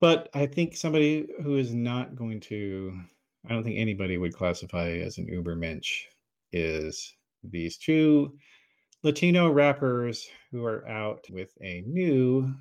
but 0.00 0.28
I 0.34 0.46
think 0.46 0.76
somebody 0.76 1.28
who 1.42 1.56
is 1.56 1.74
not 1.74 2.16
going 2.16 2.40
to, 2.40 2.98
I 3.46 3.52
don't 3.52 3.62
think 3.64 3.78
anybody 3.78 4.18
would 4.18 4.34
classify 4.34 4.88
as 4.90 5.18
an 5.18 5.26
Ubermensch 5.26 6.04
is 6.52 7.14
these 7.42 7.76
two 7.78 8.36
Latino 9.02 9.50
rappers 9.50 10.26
who 10.50 10.64
are 10.64 10.86
out 10.88 11.24
with 11.30 11.52
a 11.62 11.82
new 11.86 12.54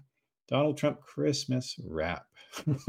Donald 0.47 0.77
Trump 0.77 1.01
Christmas 1.01 1.75
rap 1.85 2.25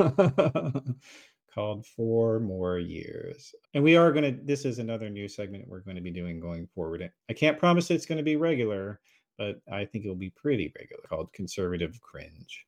called 1.55 1.87
Four 1.87 2.40
More 2.40 2.79
Years. 2.79 3.55
And 3.75 3.85
we 3.85 3.97
are 3.97 4.12
going 4.12 4.25
to, 4.37 4.44
this 4.44 4.64
is 4.64 4.79
another 4.81 5.09
new 5.09 5.29
segment 5.29 5.68
we're 5.68 5.81
going 5.81 5.97
to 5.97 6.03
be 6.03 6.11
doing 6.11 6.40
going 6.40 6.66
forward. 6.75 7.09
I 7.31 7.33
can't 7.33 7.59
promise 7.59 7.90
it's 7.90 8.07
going 8.07 8.18
to 8.18 8.25
be 8.25 8.37
regular, 8.37 9.01
but 9.38 9.61
I 9.70 9.85
think 9.85 10.05
it'll 10.05 10.16
be 10.16 10.31
pretty 10.31 10.73
regular 10.79 11.03
called 11.09 11.33
Conservative 11.33 12.01
Cringe. 12.01 12.64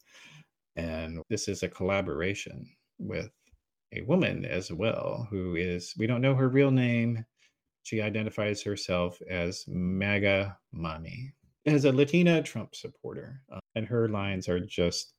And 0.76 1.22
this 1.30 1.48
is 1.48 1.62
a 1.62 1.68
collaboration 1.68 2.68
with 2.98 3.30
a 3.92 4.02
woman 4.02 4.44
as 4.44 4.70
well 4.72 5.26
who 5.30 5.56
is 5.56 5.94
we 5.96 6.06
don't 6.06 6.20
know 6.20 6.34
her 6.34 6.48
real 6.48 6.70
name. 6.70 7.24
She 7.82 8.02
identifies 8.02 8.62
herself 8.62 9.20
as 9.30 9.64
maga 9.68 10.58
mommy 10.72 11.32
as 11.66 11.84
a 11.84 11.92
latina 11.92 12.42
trump 12.42 12.74
supporter. 12.74 13.42
And 13.74 13.86
her 13.86 14.08
lines 14.08 14.48
are 14.48 14.60
just 14.60 15.14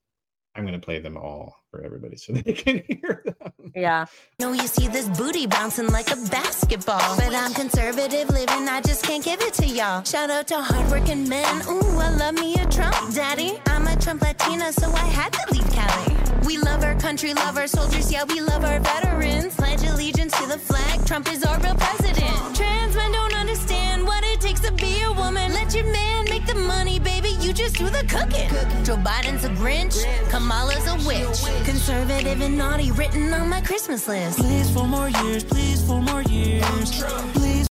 i'm 0.57 0.63
going 0.63 0.79
to 0.79 0.83
play 0.83 0.99
them 0.99 1.17
all 1.17 1.63
for 1.71 1.81
everybody 1.83 2.17
so 2.17 2.33
they 2.45 2.53
can 2.53 2.83
hear 2.87 3.23
them 3.25 3.57
yeah. 3.75 4.05
No, 4.39 4.53
you 4.53 4.67
see 4.67 4.87
this 4.87 5.07
booty 5.09 5.45
bouncing 5.47 5.87
like 5.89 6.11
a 6.11 6.15
basketball. 6.29 7.15
But 7.17 7.33
I'm 7.33 7.53
conservative 7.53 8.29
living, 8.29 8.67
I 8.67 8.81
just 8.81 9.03
can't 9.03 9.23
give 9.23 9.41
it 9.41 9.53
to 9.55 9.65
y'all. 9.67 10.03
Shout 10.03 10.29
out 10.29 10.47
to 10.47 10.57
hardworking 10.61 11.27
men. 11.27 11.61
Ooh, 11.67 11.99
I 11.99 12.09
love 12.09 12.35
me 12.35 12.55
a 12.55 12.65
Trump 12.67 12.95
daddy. 13.13 13.59
I'm 13.67 13.87
a 13.87 13.95
Trump 13.97 14.21
Latina, 14.21 14.71
so 14.73 14.91
I 14.91 15.05
had 15.05 15.33
to 15.33 15.53
leave 15.53 15.69
Cali. 15.71 16.15
We 16.45 16.57
love 16.57 16.83
our 16.83 16.95
country, 16.95 17.33
love 17.33 17.57
our 17.57 17.67
soldiers, 17.67 18.11
yeah, 18.11 18.23
we 18.23 18.41
love 18.41 18.63
our 18.63 18.79
veterans. 18.79 19.55
Pledge 19.55 19.83
allegiance 19.83 20.37
to 20.39 20.47
the 20.47 20.57
flag, 20.57 21.05
Trump 21.05 21.31
is 21.31 21.43
our 21.43 21.59
real 21.59 21.75
president. 21.75 22.55
Trans 22.55 22.95
men 22.95 23.11
don't 23.11 23.35
understand 23.35 24.05
what 24.05 24.23
it 24.23 24.39
takes 24.39 24.61
to 24.61 24.71
be 24.73 25.01
a 25.03 25.11
woman. 25.11 25.51
Let 25.53 25.75
your 25.75 25.91
man 25.91 26.25
make 26.29 26.45
the 26.45 26.55
money, 26.55 26.99
baby, 26.99 27.16
you 27.47 27.53
just 27.53 27.77
do 27.77 27.85
the 27.89 28.03
cooking. 28.09 28.49
Joe 28.83 28.97
Biden's 28.97 29.45
a 29.45 29.49
Grinch, 29.49 30.03
Kamala's 30.29 30.85
a 30.85 31.07
witch. 31.07 31.65
Conservative 31.65 32.41
and 32.41 32.57
naughty 32.57 32.91
written 32.91 33.33
on 33.33 33.49
my 33.49 33.61
Christmas 33.61 34.05
list. 34.05 34.39
Please, 34.39 34.69
four 34.69 34.85
more 34.85 35.07
years, 35.09 35.45
please, 35.45 35.81
four 35.87 36.01
more 36.01 36.23
years. 36.23 37.03
Please. 37.33 37.67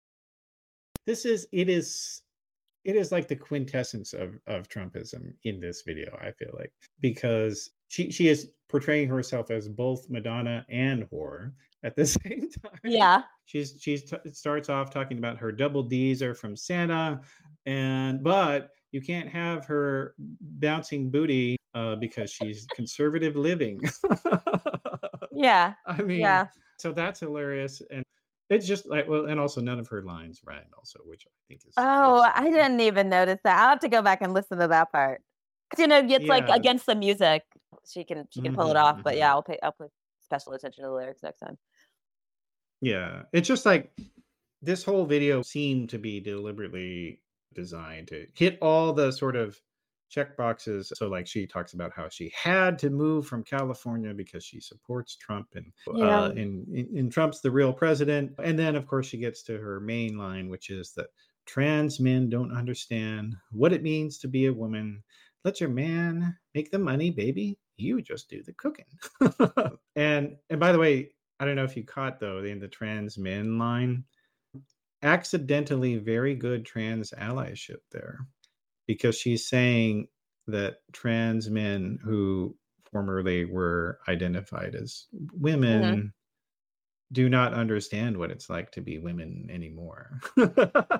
this 1.06 1.26
is 1.26 1.46
it 1.52 1.68
is 1.68 2.22
it 2.84 2.96
is 2.96 3.12
like 3.12 3.28
the 3.28 3.36
quintessence 3.36 4.14
of 4.14 4.38
of 4.46 4.66
trumpism 4.68 5.32
in 5.44 5.60
this 5.60 5.82
video 5.82 6.16
i 6.22 6.30
feel 6.32 6.50
like 6.58 6.72
because 7.00 7.70
she 7.88 8.10
she 8.10 8.28
is 8.28 8.50
portraying 8.68 9.08
herself 9.08 9.50
as 9.50 9.68
both 9.68 10.08
madonna 10.10 10.64
and 10.68 11.04
whore 11.10 11.52
at 11.84 11.94
the 11.94 12.06
same 12.16 12.48
time 12.62 12.80
Yeah. 12.82 13.22
she's 13.44 13.76
she's 13.80 14.04
t- 14.10 14.16
starts 14.32 14.68
off 14.68 14.90
talking 14.90 15.18
about 15.18 15.38
her 15.38 15.52
double 15.52 15.82
d's 15.82 16.22
are 16.22 16.34
from 16.34 16.56
santa 16.56 17.20
and 17.66 18.22
but 18.24 18.70
you 18.92 19.00
can't 19.00 19.28
have 19.28 19.64
her 19.66 20.14
bouncing 20.18 21.10
booty 21.10 21.56
uh, 21.74 21.96
because 21.96 22.30
she's 22.30 22.66
conservative 22.74 23.36
living 23.36 23.80
Yeah. 25.32 25.74
i 25.86 26.02
mean 26.02 26.20
Yeah. 26.20 26.46
So 26.78 26.92
that's 26.92 27.20
hilarious. 27.20 27.80
And 27.90 28.04
it's 28.50 28.66
just 28.66 28.86
like, 28.86 29.08
well, 29.08 29.26
and 29.26 29.40
also 29.40 29.60
none 29.60 29.78
of 29.78 29.88
her 29.88 30.02
lines 30.02 30.42
rhyme, 30.44 30.66
also, 30.76 31.00
which 31.06 31.26
I 31.26 31.32
think 31.48 31.62
is. 31.66 31.72
Oh, 31.76 32.20
I 32.34 32.44
didn't 32.50 32.80
even 32.80 33.08
notice 33.08 33.40
that. 33.44 33.58
I'll 33.58 33.70
have 33.70 33.80
to 33.80 33.88
go 33.88 34.02
back 34.02 34.20
and 34.22 34.34
listen 34.34 34.58
to 34.58 34.68
that 34.68 34.92
part. 34.92 35.22
you 35.78 35.86
know, 35.86 35.98
it's 36.06 36.28
like 36.28 36.48
against 36.48 36.86
the 36.86 36.94
music. 36.94 37.42
She 37.90 38.04
can 38.04 38.28
she 38.30 38.42
can 38.42 38.54
pull 38.54 38.70
it 38.70 38.74
Mhm, 38.74 38.82
off. 38.82 39.02
But 39.02 39.14
mhm. 39.14 39.18
yeah, 39.18 39.30
I'll 39.30 39.42
pay 39.42 39.58
I'll 39.62 39.72
pay 39.72 39.86
special 40.20 40.52
attention 40.52 40.84
to 40.84 40.90
the 40.90 40.94
lyrics 40.94 41.22
next 41.22 41.40
time. 41.40 41.56
Yeah. 42.80 43.22
It's 43.32 43.48
just 43.48 43.66
like 43.66 43.90
this 44.62 44.84
whole 44.84 45.06
video 45.06 45.42
seemed 45.42 45.90
to 45.90 45.98
be 45.98 46.20
deliberately 46.20 47.20
designed 47.56 48.08
to 48.08 48.26
hit 48.34 48.58
all 48.62 48.92
the 48.92 49.10
sort 49.10 49.34
of 49.34 49.60
check 50.08 50.36
boxes. 50.36 50.92
So, 50.94 51.08
like, 51.08 51.26
she 51.26 51.46
talks 51.48 51.72
about 51.74 51.92
how 51.92 52.08
she 52.08 52.32
had 52.40 52.78
to 52.78 52.90
move 52.90 53.26
from 53.26 53.42
California 53.42 54.14
because 54.14 54.44
she 54.44 54.60
supports 54.60 55.16
Trump 55.16 55.48
and, 55.56 55.72
Yeah. 55.92 56.20
uh, 56.20 56.28
and, 56.28 56.68
and 56.68 57.10
Trump's 57.10 57.40
the 57.40 57.50
real 57.50 57.72
president. 57.72 58.32
And 58.42 58.56
then, 58.56 58.76
of 58.76 58.86
course, 58.86 59.06
she 59.08 59.18
gets 59.18 59.42
to 59.44 59.58
her 59.58 59.80
main 59.80 60.16
line, 60.16 60.48
which 60.48 60.70
is 60.70 60.92
that 60.92 61.08
trans 61.46 61.98
men 61.98 62.28
don't 62.28 62.56
understand 62.56 63.34
what 63.50 63.72
it 63.72 63.82
means 63.82 64.18
to 64.18 64.28
be 64.28 64.46
a 64.46 64.52
woman. 64.52 65.02
Let 65.44 65.60
your 65.60 65.70
man 65.70 66.36
make 66.54 66.70
the 66.70 66.78
money, 66.78 67.10
baby. 67.10 67.58
You 67.76 68.00
just 68.00 68.30
do 68.30 68.42
the 68.42 68.52
cooking. 68.54 68.86
and 69.96 70.36
and 70.50 70.60
by 70.60 70.72
the 70.72 70.78
way, 70.78 71.10
I 71.38 71.44
don't 71.44 71.56
know 71.56 71.64
if 71.64 71.76
you 71.76 71.84
caught 71.84 72.18
though 72.18 72.42
in 72.42 72.58
the 72.58 72.68
trans 72.68 73.18
men 73.18 73.58
line, 73.58 74.04
accidentally 75.02 75.96
very 75.96 76.34
good 76.34 76.64
trans 76.66 77.10
allyship 77.12 77.80
there, 77.92 78.18
because 78.86 79.16
she's 79.18 79.48
saying 79.48 80.08
that 80.46 80.76
trans 80.92 81.50
men 81.50 81.98
who 82.04 82.56
formerly 82.92 83.44
were 83.44 83.98
identified 84.08 84.74
as 84.74 85.06
women 85.32 86.12
do 87.12 87.28
not 87.28 87.54
understand 87.54 88.16
what 88.16 88.30
it's 88.30 88.50
like 88.50 88.72
to 88.72 88.80
be 88.80 88.98
women 88.98 89.48
anymore. 89.50 90.20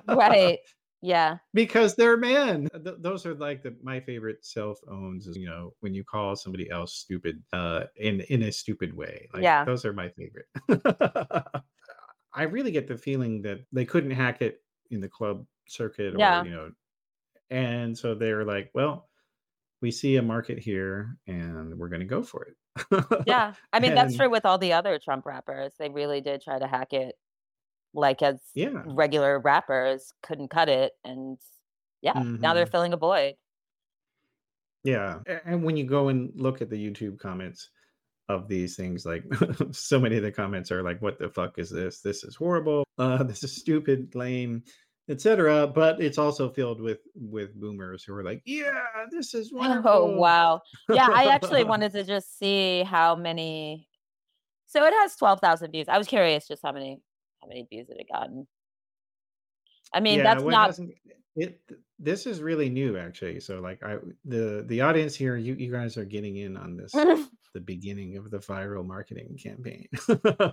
Right. 0.07 0.59
Yeah. 0.99 1.37
because 1.53 1.95
they're 1.95 2.17
men. 2.17 2.69
Th- 2.83 2.95
those 2.97 3.23
are 3.27 3.35
like 3.35 3.61
the 3.61 3.77
my 3.83 3.99
favorite 3.99 4.43
self 4.43 4.79
owns 4.89 5.27
is 5.27 5.37
you 5.37 5.45
know 5.45 5.75
when 5.81 5.93
you 5.93 6.03
call 6.03 6.35
somebody 6.35 6.71
else 6.71 6.95
stupid 6.95 7.43
uh 7.53 7.83
in 7.97 8.21
in 8.21 8.41
a 8.41 8.51
stupid 8.51 8.95
way. 8.95 9.29
Like 9.31 9.43
Yeah. 9.43 9.63
those 9.63 9.85
are 9.85 9.93
my 9.93 10.09
favorite. 10.09 10.47
I 12.37 12.43
really 12.43 12.71
get 12.71 12.87
the 12.87 12.97
feeling 12.97 13.41
that 13.41 13.61
they 13.73 13.83
couldn't 13.83 14.11
hack 14.11 14.41
it 14.41 14.63
in 14.91 15.01
the 15.01 15.09
club 15.09 15.45
circuit 15.67 16.15
or 16.15 16.19
Yeah. 16.19 16.43
you 16.43 16.51
know 16.51 16.71
and 17.49 17.97
so 17.97 18.13
they're 18.13 18.43
like, 18.45 18.71
well, 18.73 19.09
we 19.81 19.89
see 19.91 20.17
a 20.17 20.21
market 20.21 20.59
here 20.59 21.17
and 21.27 21.77
we're 21.79 21.87
going 21.89 22.01
to 22.01 22.05
go 22.05 22.21
for 22.23 22.43
it. 22.45 22.55
Yeah. 23.27 23.53
I 23.73 23.79
mean, 23.79 23.95
that's 23.95 24.17
true 24.17 24.29
with 24.29 24.45
all 24.45 24.57
the 24.57 24.73
other 24.73 24.99
Trump 24.99 25.25
rappers. 25.25 25.73
They 25.79 25.89
really 25.89 26.19
did 26.21 26.41
try 26.41 26.59
to 26.59 26.67
hack 26.67 26.91
it 26.93 27.15
like 27.93 28.21
as 28.21 28.41
Yeah. 28.53 28.83
regular 28.85 29.39
rappers 29.39 30.13
couldn't 30.21 30.49
cut 30.49 30.67
it. 30.69 30.93
And 31.05 31.37
yeah, 32.01 32.21
now 32.21 32.53
they're 32.53 32.65
Mhm. 32.65 32.71
filling 32.71 32.93
a 32.93 32.97
void. 32.97 33.35
Yeah. 34.83 35.19
And 35.45 35.63
when 35.63 35.77
you 35.77 35.85
go 35.85 36.09
and 36.09 36.31
look 36.35 36.61
at 36.61 36.69
the 36.69 36.77
YouTube 36.77 37.17
comments 37.19 37.69
of 38.29 38.47
these 38.47 38.75
things, 38.75 39.05
like 39.05 39.23
so 39.71 39.99
many 39.99 40.17
of 40.17 40.23
the 40.23 40.31
comments 40.31 40.71
are 40.71 40.83
like, 40.83 41.01
what 41.01 41.17
the 41.19 41.29
fuck 41.29 41.57
is 41.57 41.69
this? 41.69 42.01
This 42.01 42.23
is 42.23 42.35
horrible. 42.35 42.83
Uh, 42.97 43.23
this 43.23 43.43
is 43.43 43.55
stupid, 43.55 44.13
lame, 44.15 44.63
etc. 45.09 45.67
But 45.67 46.01
it's 46.01 46.17
also 46.17 46.49
filled 46.49 46.81
with 46.81 46.99
with 47.15 47.59
boomers 47.59 48.03
who 48.03 48.13
are 48.13 48.23
like, 48.23 48.41
yeah, 48.45 48.81
this 49.11 49.33
is 49.33 49.53
wonderful. 49.53 49.91
Oh, 49.91 50.17
wow. 50.17 50.61
Yeah. 50.89 51.09
I 51.11 51.25
actually 51.25 51.63
wanted 51.63 51.91
to 51.93 52.03
just 52.03 52.37
see 52.37 52.83
how 52.83 53.15
many. 53.15 53.87
So 54.69 54.83
it 54.83 54.93
has 55.01 55.15
12,000 55.15 55.71
views. 55.71 55.87
I 55.87 55.97
was 55.97 56.07
curious 56.07 56.47
just 56.47 56.61
how 56.61 56.73
many 56.73 56.99
how 57.41 57.47
many 57.47 57.65
views 57.69 57.87
it 57.89 57.97
had 57.97 58.07
gotten. 58.11 58.47
I 59.93 60.01
mean, 60.01 60.21
that's 60.23 60.43
well, 60.43 60.51
not 60.51 60.77
it. 61.37 61.61
This 61.99 62.27
is 62.27 62.41
really 62.41 62.69
new, 62.69 62.97
actually. 62.97 63.39
So, 63.39 63.59
like, 63.59 63.81
I 63.83 63.97
the 64.25 64.65
the 64.67 64.81
audience 64.81 65.15
here, 65.15 65.37
you 65.37 65.53
you 65.55 65.71
guys 65.71 65.97
are 65.97 66.05
getting 66.05 66.37
in 66.37 66.57
on 66.57 66.75
this, 66.77 66.93
the 67.57 67.61
beginning 67.61 68.17
of 68.17 68.29
the 68.29 68.37
viral 68.39 68.85
marketing 68.85 69.37
campaign. 69.41 69.87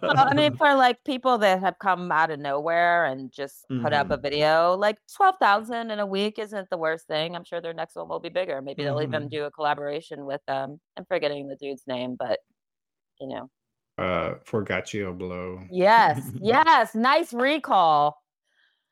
Well, 0.06 0.16
I 0.18 0.34
mean, 0.34 0.52
for 0.58 0.74
like 0.74 1.02
people 1.04 1.38
that 1.38 1.60
have 1.60 1.78
come 1.78 2.10
out 2.12 2.30
of 2.30 2.38
nowhere 2.40 3.06
and 3.06 3.32
just 3.32 3.66
put 3.78 3.92
up 3.92 4.10
a 4.10 4.18
Mhm. 4.18 4.22
video, 4.22 4.74
like 4.76 4.98
12,000 5.16 5.90
in 5.90 5.98
a 5.98 6.06
week 6.06 6.38
isn't 6.38 6.68
the 6.70 6.78
worst 6.78 7.06
thing. 7.06 7.34
I'm 7.34 7.44
sure 7.44 7.60
their 7.60 7.74
next 7.74 7.96
one 7.96 8.08
will 8.08 8.20
be 8.20 8.28
bigger. 8.28 8.60
Maybe 8.62 8.82
they'll 8.84 9.02
even 9.02 9.24
Mhm. 9.24 9.30
do 9.30 9.44
a 9.44 9.50
collaboration 9.50 10.26
with 10.26 10.42
um 10.48 10.80
I'm 10.96 11.04
forgetting 11.06 11.48
the 11.48 11.56
dude's 11.56 11.86
name, 11.86 12.16
but 12.16 12.40
you 13.20 13.28
know. 13.28 13.50
uh, 13.98 14.34
Forgiato 14.44 15.16
blow. 15.16 15.60
Yes. 15.70 16.20
yes, 16.42 16.94
nice 16.94 17.32
recall. 17.32 18.18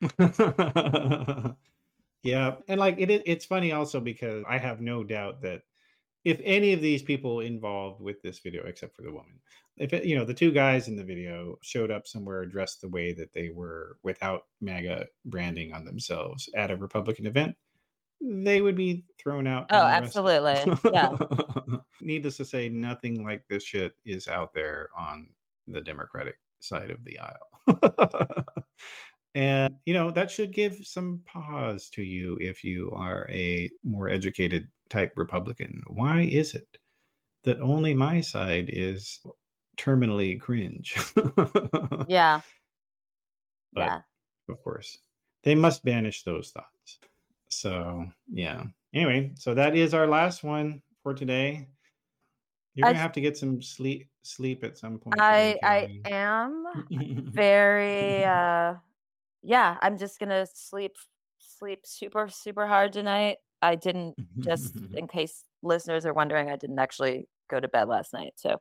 yeah, 2.23 2.55
and 2.67 2.79
like 2.79 2.99
it- 2.99 3.23
it's 3.25 3.45
funny 3.45 3.71
also 3.71 3.99
because 3.99 4.43
I 4.47 4.57
have 4.57 4.81
no 4.81 5.03
doubt 5.03 5.41
that 5.41 5.63
if 6.25 6.39
any 6.43 6.73
of 6.73 6.81
these 6.81 7.03
people 7.03 7.41
involved 7.41 8.01
with 8.01 8.21
this 8.21 8.39
video, 8.39 8.65
except 8.65 8.95
for 8.95 9.01
the 9.01 9.11
woman, 9.11 9.39
if 9.77 9.91
it, 9.93 10.05
you 10.05 10.15
know 10.15 10.25
the 10.25 10.33
two 10.33 10.51
guys 10.51 10.87
in 10.87 10.95
the 10.95 11.03
video 11.03 11.57
showed 11.61 11.91
up 11.91 12.07
somewhere 12.07 12.45
dressed 12.45 12.81
the 12.81 12.89
way 12.89 13.13
that 13.13 13.33
they 13.33 13.49
were 13.49 13.97
without 14.03 14.43
MAGA 14.61 15.07
branding 15.25 15.73
on 15.73 15.83
themselves 15.85 16.49
at 16.55 16.71
a 16.71 16.77
Republican 16.77 17.25
event, 17.25 17.55
they 18.21 18.61
would 18.61 18.75
be 18.75 19.03
thrown 19.19 19.47
out. 19.47 19.67
Oh, 19.69 19.85
absolutely. 19.85 20.61
Yeah. 20.91 21.17
Needless 22.01 22.37
to 22.37 22.45
say, 22.45 22.69
nothing 22.69 23.23
like 23.23 23.43
this 23.49 23.63
shit 23.63 23.93
is 24.05 24.27
out 24.27 24.53
there 24.53 24.89
on 24.97 25.27
the 25.67 25.81
Democratic 25.81 26.35
side 26.59 26.91
of 26.91 27.03
the 27.03 27.19
aisle. 27.19 28.33
and, 29.35 29.75
you 29.85 29.93
know, 29.93 30.11
that 30.11 30.31
should 30.31 30.53
give 30.53 30.77
some 30.83 31.21
pause 31.25 31.89
to 31.91 32.03
you 32.03 32.37
if 32.39 32.63
you 32.63 32.91
are 32.95 33.27
a 33.29 33.69
more 33.83 34.09
educated 34.09 34.67
type 34.93 35.13
Republican. 35.17 35.81
Why 35.87 36.21
is 36.21 36.53
it 36.53 36.67
that 37.43 37.59
only 37.59 37.93
my 37.93 38.21
side 38.21 38.69
is 38.71 39.19
terminally 39.77 40.39
cringe? 40.39 40.95
Yeah. 42.07 42.41
But- 43.73 43.85
yeah. 43.85 44.01
of 44.49 44.63
course. 44.63 44.97
They 45.43 45.55
must 45.55 45.83
banish 45.83 46.23
those 46.23 46.51
thoughts. 46.51 46.99
So, 47.49 48.05
yeah. 48.31 48.63
Anyway, 48.93 49.31
so 49.35 49.53
that 49.53 49.75
is 49.75 49.93
our 49.93 50.07
last 50.07 50.43
one 50.43 50.81
for 51.01 51.13
today. 51.13 51.67
You're 52.75 52.87
gonna 52.87 52.97
have 52.97 53.11
to 53.13 53.21
get 53.21 53.37
some 53.37 53.61
sleep 53.61 54.07
sleep 54.23 54.63
at 54.63 54.77
some 54.77 54.99
point. 54.99 55.19
I 55.19 55.57
I 55.61 56.01
am 56.05 56.65
very 57.33 58.23
uh 58.23 58.75
yeah, 59.43 59.77
I'm 59.81 59.97
just 59.97 60.17
going 60.17 60.29
to 60.29 60.47
sleep 60.53 60.95
sleep 61.39 61.81
super 61.85 62.29
super 62.29 62.65
hard 62.65 62.93
tonight. 62.93 63.37
I 63.63 63.75
didn't 63.75 64.15
just 64.43 64.73
in 64.93 65.07
case 65.07 65.43
listeners 65.63 66.05
are 66.05 66.13
wondering, 66.13 66.49
I 66.51 66.57
didn't 66.57 66.79
actually 66.79 67.27
go 67.49 67.59
to 67.59 67.67
bed 67.69 67.87
last 67.89 68.13
night. 68.13 68.33
So 68.37 68.57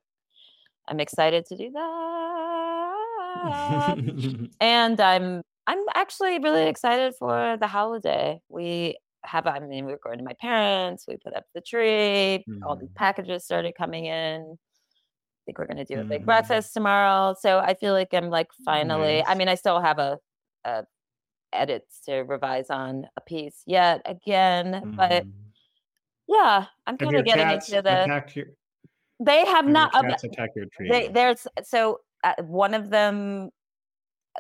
I'm 0.89 1.01
excited 1.01 1.47
to 1.47 1.57
do 1.57 1.71
that. 1.73 3.97
and 4.61 5.01
I'm 5.01 5.43
I'm 5.67 5.85
actually 5.95 6.39
really 6.41 6.69
excited 6.69 7.15
for 7.19 7.57
the 7.61 7.67
holiday. 7.69 8.41
We 8.49 8.97
have 9.25 9.47
I 9.47 9.61
mean 9.61 9.85
we're 9.87 9.99
going 10.05 10.19
to 10.19 10.25
my 10.25 10.35
parents, 10.41 11.05
we 11.09 11.17
put 11.25 11.35
up 11.37 11.45
the 11.55 11.61
tree, 11.61 12.45
all 12.67 12.77
these 12.77 12.91
Mhm. 12.91 12.95
packages 12.97 13.45
started 13.45 13.75
coming 13.79 14.07
in. 14.07 14.43
I 14.43 14.57
think 15.47 15.59
we're 15.59 15.67
gonna 15.67 15.85
do 15.85 16.01
a 16.01 16.05
big 16.05 16.23
Mhm. 16.23 16.27
breakfast 16.27 16.75
tomorrow. 16.75 17.35
So 17.41 17.59
I 17.59 17.75
feel 17.75 17.93
like 17.95 18.13
I'm 18.15 18.31
like 18.31 18.49
finally 18.65 19.25
I 19.25 19.35
mean 19.35 19.49
I 19.49 19.55
still 19.57 19.81
have 19.81 19.99
a, 19.99 20.19
a 20.65 20.85
edits 21.53 22.01
to 22.07 22.21
revise 22.23 22.71
on 22.71 23.07
a 23.17 23.21
piece 23.21 23.63
yet 23.67 24.03
again, 24.05 24.95
but 24.97 25.25
Mhm. 25.25 25.33
yeah, 26.29 26.67
I'm 26.87 26.97
kind 26.99 27.17
of 27.17 27.25
getting 27.25 27.51
into 27.51 27.83
the 27.83 28.07
your, 28.37 28.47
they 29.21 29.39
have 29.41 29.49
have 29.49 29.65
your 29.65 29.73
not 29.75 29.95
uh, 29.95 30.03
cats 30.03 30.25
attack 30.25 30.51
your 30.57 30.67
tree? 30.67 30.89
they 30.89 31.09
there's 31.09 31.47
so 31.65 32.01
uh, 32.25 32.35
one 32.43 32.75
of 32.75 32.91
them 32.91 33.51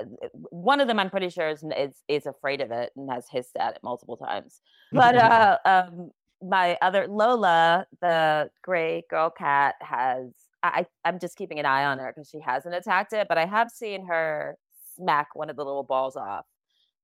uh, 0.00 0.04
one 0.50 0.80
of 0.80 0.88
them 0.88 0.98
i'm 0.98 1.10
pretty 1.10 1.28
sure 1.28 1.48
is, 1.48 1.62
is 1.76 1.94
is 2.08 2.26
afraid 2.26 2.60
of 2.60 2.70
it 2.70 2.90
and 2.96 3.10
has 3.10 3.26
hissed 3.30 3.56
at 3.58 3.74
it 3.74 3.80
multiple 3.82 4.16
times 4.16 4.60
but 4.92 5.14
uh 5.16 5.58
um 5.64 6.10
my 6.42 6.76
other 6.80 7.06
lola 7.08 7.86
the 8.00 8.50
gray 8.62 9.04
girl 9.10 9.30
cat 9.30 9.74
has 9.80 10.28
I- 10.62 10.86
i'm 11.04 11.18
just 11.18 11.36
keeping 11.36 11.58
an 11.58 11.66
eye 11.66 11.84
on 11.84 11.98
her 11.98 12.12
because 12.14 12.28
she 12.30 12.40
hasn't 12.40 12.74
attacked 12.74 13.12
it 13.12 13.28
but 13.28 13.36
i 13.38 13.44
have 13.46 13.70
seen 13.70 14.06
her 14.06 14.56
smack 14.96 15.28
one 15.34 15.50
of 15.50 15.56
the 15.56 15.64
little 15.64 15.82
balls 15.84 16.16
off 16.16 16.46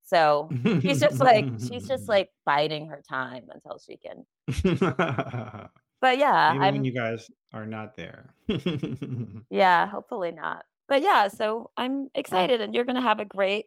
so 0.09 0.49
she's 0.81 1.01
just 1.01 1.21
like 1.21 1.45
she's 1.69 1.87
just 1.87 2.09
like 2.15 2.31
biding 2.47 2.87
her 2.87 3.03
time 3.09 3.45
until 3.53 3.79
she 3.79 3.97
can 3.97 4.25
but 6.01 6.19
yeah 6.19 6.53
Maybe 6.53 6.65
i'm 6.65 6.75
when 6.75 6.85
you 6.85 6.93
guys 6.93 7.31
are 7.53 7.67
not 7.67 7.97
there. 7.97 8.35
Yeah, 9.51 9.87
hopefully 9.87 10.33
not. 10.33 10.65
But 10.89 11.03
yeah, 11.03 11.29
so 11.29 11.71
I'm 11.77 12.09
excited 12.15 12.61
and 12.61 12.75
you're 12.75 12.85
going 12.85 12.97
to 12.97 13.03
have 13.03 13.21
a 13.21 13.25
great 13.25 13.67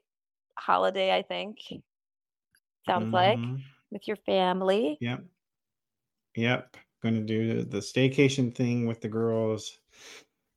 holiday, 0.57 1.15
I 1.15 1.21
think. 1.23 1.57
Sounds 2.85 3.11
like 3.13 3.37
Mhm. 3.39 3.61
with 3.91 4.07
your 4.07 4.17
family. 4.17 4.97
Yep. 5.01 5.23
Yep. 6.35 6.77
Going 7.03 7.15
to 7.15 7.21
do 7.21 7.63
the 7.63 7.79
staycation 7.79 8.53
thing 8.55 8.85
with 8.87 9.01
the 9.01 9.09
girls. 9.09 9.77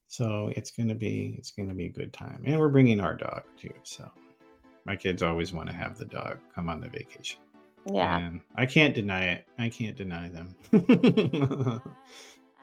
So 0.09 0.51
it's 0.55 0.71
gonna 0.71 0.95
be 0.95 1.35
it's 1.39 1.51
gonna 1.51 1.75
be 1.75 1.87
a 1.87 1.93
good 1.93 2.13
time, 2.13 2.43
and 2.47 2.61
we're 2.61 2.69
bringing 2.69 3.01
our 3.01 3.15
dog 3.17 3.43
too. 3.61 3.75
So 3.83 4.09
my 4.85 4.97
kids 4.97 5.23
always 5.23 5.53
want 5.53 5.69
to 5.69 5.75
have 5.75 5.99
the 5.99 6.05
dog 6.05 6.39
come 6.55 6.69
on 6.69 6.81
the 6.81 6.89
vacation. 6.89 7.41
Yeah. 7.91 8.19
And 8.19 8.41
I 8.57 8.67
can't 8.67 8.95
deny 8.95 9.25
it. 9.25 9.47
I 9.59 9.69
can't 9.69 9.97
deny 9.97 10.29
them. 10.29 10.55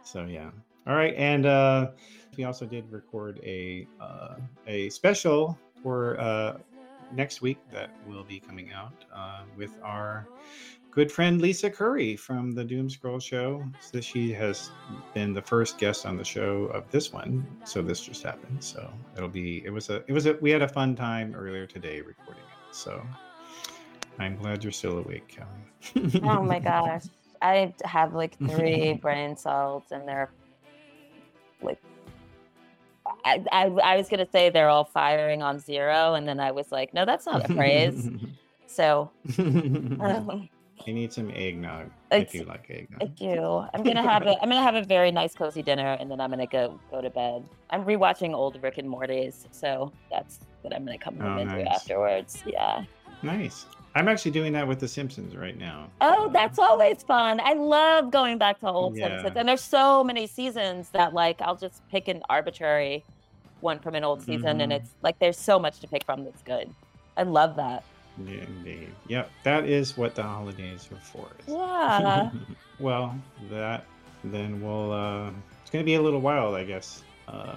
so 0.03 0.25
yeah. 0.25 0.49
All 0.87 0.95
right, 0.95 1.13
and 1.15 1.45
uh, 1.45 1.91
we 2.35 2.43
also 2.43 2.65
did 2.65 2.91
record 2.91 3.39
a 3.43 3.87
uh, 3.99 4.35
a 4.65 4.89
special 4.89 5.57
for 5.83 6.19
uh, 6.19 6.57
next 7.13 7.41
week 7.41 7.59
that 7.71 7.91
will 8.07 8.23
be 8.23 8.39
coming 8.39 8.71
out 8.71 9.05
uh, 9.13 9.43
with 9.55 9.77
our 9.83 10.27
good 10.91 11.11
friend 11.11 11.41
Lisa 11.41 11.69
Curry 11.69 12.15
from 12.15 12.51
the 12.51 12.63
Doom 12.63 12.89
Scroll 12.89 13.19
Show. 13.19 13.63
So 13.79 14.01
she 14.01 14.33
has 14.33 14.69
been 15.13 15.33
the 15.33 15.41
first 15.41 15.77
guest 15.77 16.05
on 16.05 16.17
the 16.17 16.23
show 16.23 16.65
of 16.65 16.89
this 16.91 17.11
one. 17.13 17.47
So 17.63 17.81
this 17.81 18.01
just 18.01 18.21
happened. 18.23 18.63
So 18.63 18.91
it'll 19.15 19.29
be. 19.29 19.63
It 19.65 19.71
was 19.71 19.89
a. 19.89 20.03
It 20.07 20.11
was 20.11 20.25
a. 20.25 20.33
We 20.41 20.51
had 20.51 20.61
a 20.61 20.67
fun 20.67 20.95
time 20.95 21.33
earlier 21.35 21.65
today 21.65 22.01
recording 22.01 22.43
it. 22.43 22.75
So 22.75 23.01
I'm 24.19 24.35
glad 24.37 24.63
you're 24.63 24.71
still 24.73 24.99
awake, 24.99 25.35
Kali. 25.35 26.21
oh 26.23 26.43
my 26.43 26.59
gosh. 26.71 27.03
I 27.41 27.73
have 27.85 28.13
like 28.13 28.37
three 28.37 28.93
brain 29.01 29.35
cells 29.35 29.85
and 29.89 30.07
they're 30.07 30.29
like 31.61 31.81
I, 33.25 33.43
I, 33.51 33.65
I 33.65 33.97
was 33.97 34.09
gonna 34.09 34.27
say 34.31 34.49
they're 34.49 34.69
all 34.69 34.85
firing 34.85 35.41
on 35.41 35.59
zero, 35.59 36.13
and 36.13 36.27
then 36.27 36.39
I 36.39 36.51
was 36.51 36.71
like, 36.71 36.93
no, 36.93 37.05
that's 37.05 37.25
not 37.25 37.49
a 37.49 37.53
phrase. 37.53 38.09
so 38.67 39.11
um, 39.39 40.49
you 40.87 40.93
need 40.93 41.11
some 41.13 41.29
eggnog 41.31 41.87
It's- 42.11 42.23
if 42.23 42.35
you 42.35 42.43
like 42.45 42.69
eggnog. 42.69 43.01
I 43.03 43.05
do. 43.05 43.65
I'm 43.73 43.83
gonna 43.83 44.01
have 44.03 44.23
a 44.23 44.33
I'm 44.41 44.49
gonna 44.49 44.61
have 44.61 44.75
a 44.75 44.83
very 44.83 45.11
nice 45.11 45.33
cozy 45.33 45.61
dinner, 45.61 45.97
and 45.99 46.09
then 46.09 46.19
I'm 46.21 46.29
gonna 46.29 46.45
go 46.47 46.79
go 46.89 47.01
to 47.01 47.09
bed. 47.09 47.43
I'm 47.69 47.83
rewatching 47.85 48.33
old 48.33 48.61
Rick 48.61 48.77
and 48.77 48.89
Morty's, 48.89 49.47
so 49.51 49.91
that's 50.11 50.39
what 50.61 50.73
I'm 50.75 50.85
gonna 50.85 50.97
come 50.97 51.17
home 51.17 51.37
Oh, 51.37 51.41
and 51.41 51.49
do 51.49 51.57
nice. 51.63 51.67
afterwards. 51.75 52.43
Yeah. 52.45 52.83
Nice. 53.23 53.65
I'm 53.93 54.07
actually 54.07 54.31
doing 54.31 54.53
that 54.53 54.65
with 54.67 54.79
The 54.79 54.87
Simpsons 54.87 55.35
right 55.35 55.57
now. 55.57 55.89
Oh, 55.99 56.29
that's 56.31 56.57
always 56.57 57.03
fun. 57.03 57.41
I 57.43 57.53
love 57.53 58.09
going 58.09 58.37
back 58.37 58.59
to 58.61 58.67
old 58.69 58.95
Yeah. 58.97 59.07
Simpsons, 59.09 59.35
and 59.37 59.49
there's 59.49 59.61
so 59.61 60.03
many 60.03 60.27
seasons 60.27 60.89
that 60.91 61.13
like 61.13 61.41
I'll 61.41 61.57
just 61.57 61.87
pick 61.89 62.07
an 62.07 62.23
arbitrary 62.29 63.03
one 63.59 63.79
from 63.79 63.93
an 63.95 64.03
old 64.03 64.21
season, 64.21 64.59
and 64.61 64.71
Mhm. 64.71 64.75
it's 64.77 64.95
like 65.03 65.19
there's 65.19 65.37
so 65.37 65.59
much 65.59 65.79
to 65.81 65.87
pick 65.87 66.03
from 66.05 66.23
that's 66.23 66.41
good. 66.41 66.69
I 67.17 67.23
love 67.23 67.57
that. 67.57 67.83
Yeah, 68.17 68.43
indeed. 68.43 68.89
Yep, 69.07 69.31
that 69.43 69.65
is 69.65 69.97
what 69.97 70.15
the 70.15 70.23
holidays 70.23 70.87
are 70.91 70.99
for. 70.99 71.27
Yeah. 71.47 72.29
well, 72.79 73.15
that 73.49 73.85
then 74.23 74.61
we'll. 74.61 74.91
Uh, 74.91 75.31
it's 75.61 75.71
going 75.71 75.83
to 75.83 75.85
be 75.85 75.95
a 75.95 76.01
little 76.01 76.21
while, 76.21 76.53
I 76.55 76.63
guess, 76.63 77.03
uh, 77.27 77.55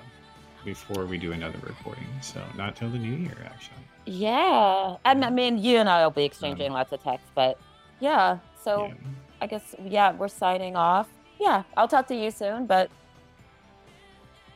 before 0.65 1.05
we 1.07 1.19
do 1.19 1.33
another 1.33 1.59
recording. 1.67 2.07
So 2.23 2.41
not 2.57 2.77
till 2.77 2.89
the 2.91 2.99
new 2.99 3.15
year, 3.15 3.37
actually. 3.45 3.85
yeah. 4.07 4.97
I 5.05 5.15
mean, 5.31 5.59
you 5.59 5.79
and 5.79 5.89
I 5.89 6.05
will 6.05 6.11
be 6.13 6.25
exchanging 6.25 6.73
lots 6.73 6.93
of 6.93 7.03
texts, 7.03 7.31
but 7.35 7.59
yeah. 8.01 8.39
So 8.63 8.87
Yeah. 8.87 8.95
I 9.43 9.47
guess 9.47 9.75
yeah, 9.85 10.13
we're 10.13 10.29
signing 10.29 10.77
off. 10.77 11.09
Yeah, 11.41 11.65
I'll 11.77 11.89
talk 11.89 12.07
to 12.09 12.15
you 12.15 12.31
soon, 12.31 12.67
but 12.67 12.89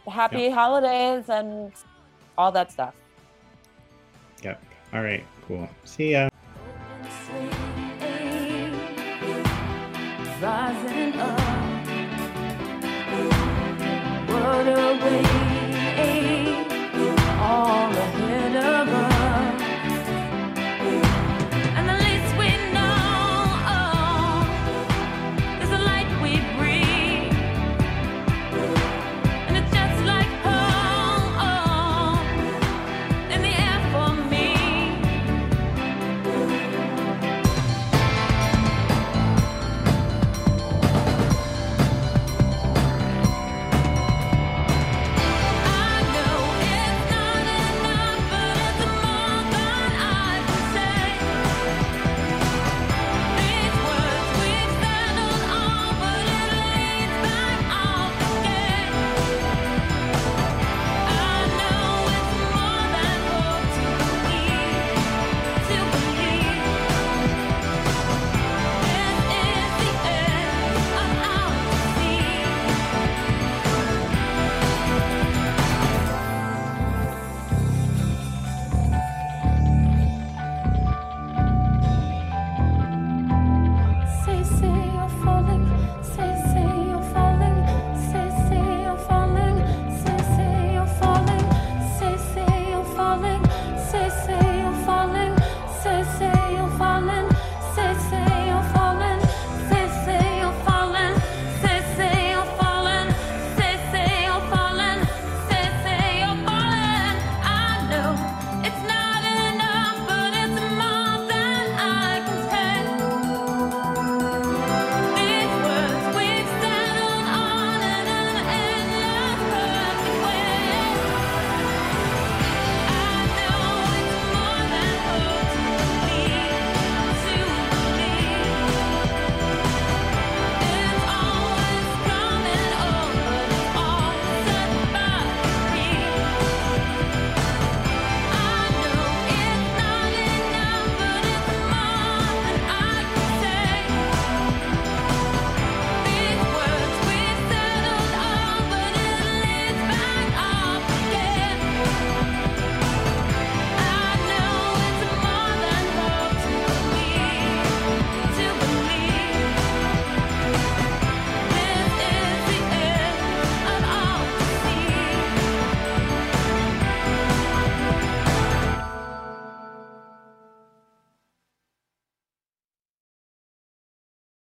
happy 0.07 0.49
holidays 0.49 1.29
and 1.29 1.73
all 2.39 2.53
that 2.53 2.73
stuff. 2.73 2.95
Yep. 4.43 4.63
All 4.93 5.03
right, 5.03 5.25
cool. 5.47 5.69
See 5.85 6.13
ya. 6.13 6.29
Rising 10.41 11.15
up. 11.21 11.39